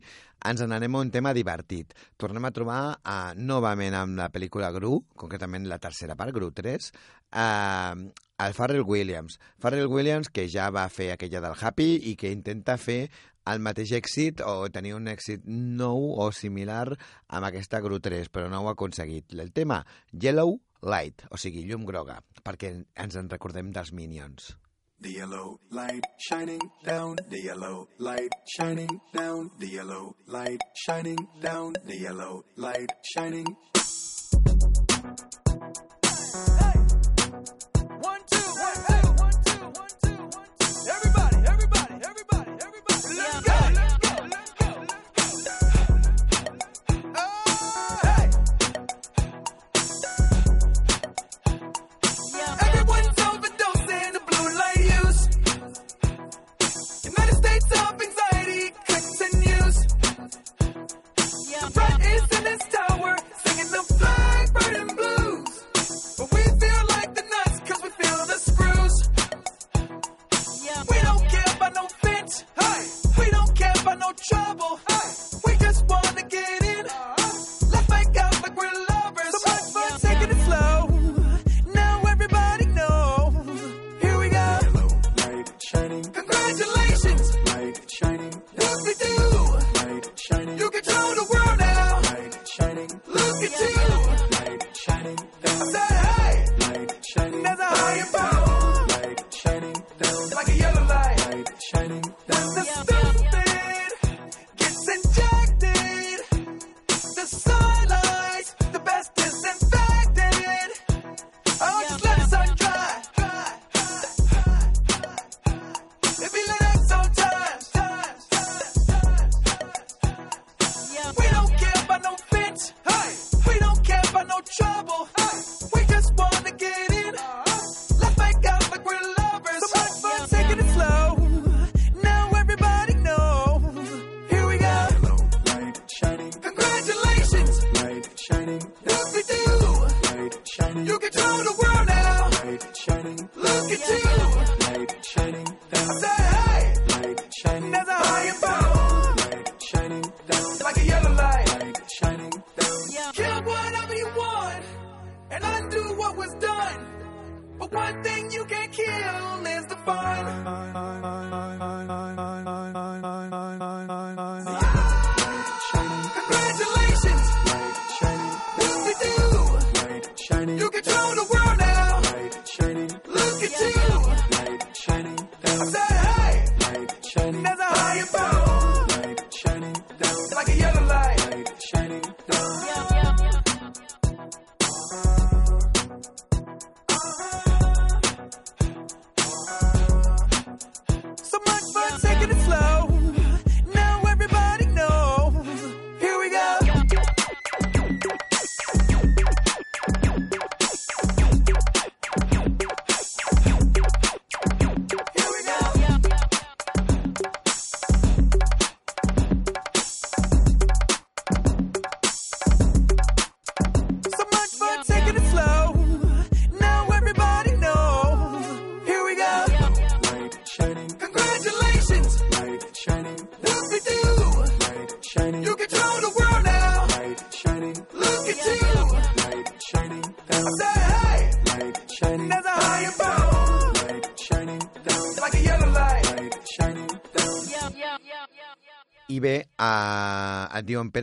ens 0.50 0.64
n'anem 0.66 0.98
a 0.98 1.04
un 1.06 1.12
tema 1.14 1.34
divertit. 1.38 1.94
Tornem 2.18 2.50
a 2.50 2.54
trobar 2.56 2.82
uh, 2.98 3.36
novament 3.38 3.94
amb 3.98 4.18
la 4.18 4.32
pel·lícula 4.34 4.72
Gru, 4.74 4.98
concretament 5.14 5.70
la 5.70 5.78
tercera 5.84 6.18
part, 6.18 6.34
Gru 6.34 6.50
3, 6.58 6.90
uh, 7.38 8.10
el 8.48 8.58
Farrell 8.58 8.86
Williams. 8.86 9.38
Farrell 9.62 9.94
Williams, 9.94 10.34
que 10.34 10.50
ja 10.50 10.72
va 10.74 10.90
fer 10.90 11.12
aquella 11.14 11.44
del 11.46 11.58
Happy 11.58 11.92
i 12.10 12.18
que 12.18 12.34
intenta 12.34 12.80
fer 12.82 13.04
el 13.48 13.62
mateix 13.64 13.94
èxit 13.96 14.42
o 14.44 14.68
tenir 14.74 14.98
un 14.98 15.06
èxit 15.08 15.46
nou 15.46 16.10
o 16.20 16.32
similar 16.36 16.90
amb 16.92 17.48
aquesta 17.48 17.80
Gru 17.86 18.02
3, 18.02 18.34
però 18.34 18.50
no 18.50 18.64
ho 18.64 18.72
ha 18.72 18.76
aconseguit. 18.76 19.38
El 19.38 19.54
tema 19.54 19.84
Yellow 20.12 20.58
Light, 20.82 21.24
o 21.32 21.38
sigui, 21.42 21.64
llum 21.66 21.86
groga, 21.86 22.20
perquè 22.46 22.74
ens 22.96 23.18
en 23.18 23.30
recordem 23.32 23.72
dels 23.74 23.92
Minions. 23.94 24.54
The 25.00 25.12
yellow 25.12 25.60
light 25.70 26.06
shining 26.18 26.62
down, 26.84 27.18
the 27.30 27.42
yellow 27.42 27.88
light 28.00 28.34
shining 28.58 29.00
down, 29.14 29.52
the 29.60 29.68
yellow 29.68 30.16
light 30.28 30.62
shining 30.86 31.28
down, 31.42 31.74
the 31.86 31.98
yellow 31.98 32.44
light 32.56 32.94
shining. 33.14 33.46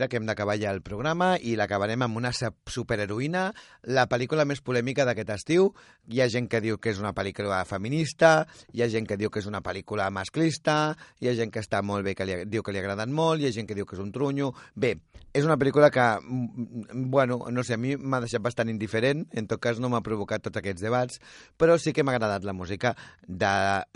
Pere 0.05 0.11
que 0.11 0.19
hem 0.21 0.27
d'acabar 0.29 0.53
ja 0.61 0.69
el 0.69 0.83
programa 0.85 1.31
i 1.41 1.55
l'acabarem 1.57 2.03
amb 2.05 2.19
una 2.19 2.29
superheroïna, 2.29 3.47
la 3.89 4.03
pel·lícula 4.05 4.43
més 4.45 4.59
polèmica 4.61 5.01
d'aquest 5.07 5.31
estiu. 5.33 5.71
Hi 6.13 6.21
ha 6.21 6.27
gent 6.29 6.45
que 6.45 6.59
diu 6.61 6.77
que 6.77 6.91
és 6.93 6.99
una 7.01 7.09
pel·lícula 7.17 7.63
feminista, 7.65 8.45
hi 8.69 8.83
ha 8.85 8.89
gent 8.93 9.09
que 9.09 9.17
diu 9.17 9.33
que 9.33 9.41
és 9.41 9.49
una 9.49 9.63
pel·lícula 9.65 10.11
masclista, 10.13 10.93
hi 11.17 11.31
ha 11.31 11.33
gent 11.33 11.49
que 11.49 11.63
està 11.65 11.81
molt 11.81 12.05
bé, 12.05 12.13
que 12.13 12.29
li, 12.29 12.37
diu 12.45 12.61
que 12.61 12.69
li 12.69 12.77
ha 12.77 12.85
agradat 12.85 13.09
molt, 13.09 13.41
hi 13.41 13.49
ha 13.49 13.53
gent 13.57 13.65
que 13.65 13.73
diu 13.73 13.89
que 13.89 13.97
és 13.97 14.05
un 14.05 14.13
trunyo... 14.13 14.51
Bé, 14.77 14.93
és 15.33 15.49
una 15.49 15.57
pel·lícula 15.57 15.89
que, 15.89 16.05
mm, 16.21 17.09
bueno, 17.09 17.41
no 17.49 17.65
sé, 17.65 17.79
a 17.79 17.81
mi 17.81 17.97
m'ha 17.97 18.21
deixat 18.21 18.45
bastant 18.45 18.69
indiferent, 18.69 19.25
en 19.33 19.49
tot 19.49 19.63
cas 19.63 19.81
no 19.81 19.89
m'ha 19.89 20.05
provocat 20.05 20.45
tots 20.45 20.61
aquests 20.61 20.85
debats, 20.85 21.17
però 21.57 21.81
sí 21.81 21.97
que 21.97 22.05
m'ha 22.05 22.13
agradat 22.13 22.45
la 22.45 22.53
música 22.53 22.93
de 23.25 23.55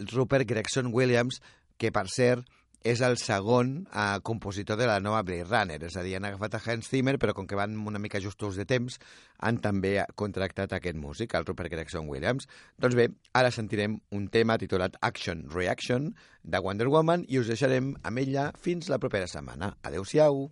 Rupert 0.09 0.49
Gregson 0.49 0.89
Williams, 0.89 1.43
que 1.77 1.93
per 1.93 2.09
cert 2.09 2.49
és 2.83 3.01
el 3.03 3.17
segon 3.19 3.73
eh, 3.91 4.19
compositor 4.23 4.77
de 4.79 4.87
la 4.87 4.99
nova 5.03 5.21
Blade 5.27 5.47
Runner, 5.47 5.79
és 5.87 5.97
a 5.99 6.03
dir, 6.05 6.15
han 6.17 6.27
agafat 6.29 6.55
a 6.55 6.61
Hans 6.65 6.89
Zimmer, 6.91 7.17
però 7.19 7.35
com 7.35 7.47
que 7.47 7.59
van 7.59 7.75
una 7.87 7.99
mica 7.99 8.21
justos 8.23 8.59
de 8.59 8.65
temps, 8.69 8.99
han 9.39 9.59
també 9.63 9.97
contractat 10.19 10.73
aquest 10.77 10.99
músic, 10.99 11.35
el 11.35 11.47
Rupert 11.47 11.73
Gregson 11.73 12.07
Williams. 12.09 12.47
Doncs 12.79 12.95
bé, 12.99 13.09
ara 13.33 13.51
sentirem 13.51 13.99
un 14.15 14.29
tema 14.31 14.57
titulat 14.61 14.95
Action 15.01 15.45
Reaction 15.51 16.13
de 16.43 16.63
Wonder 16.63 16.87
Woman 16.87 17.25
i 17.27 17.41
us 17.41 17.51
deixarem 17.51 17.93
amb 18.03 18.23
ella 18.23 18.51
fins 18.59 18.89
la 18.89 19.01
propera 19.01 19.27
setmana. 19.27 19.75
Adéu-siau! 19.83 20.47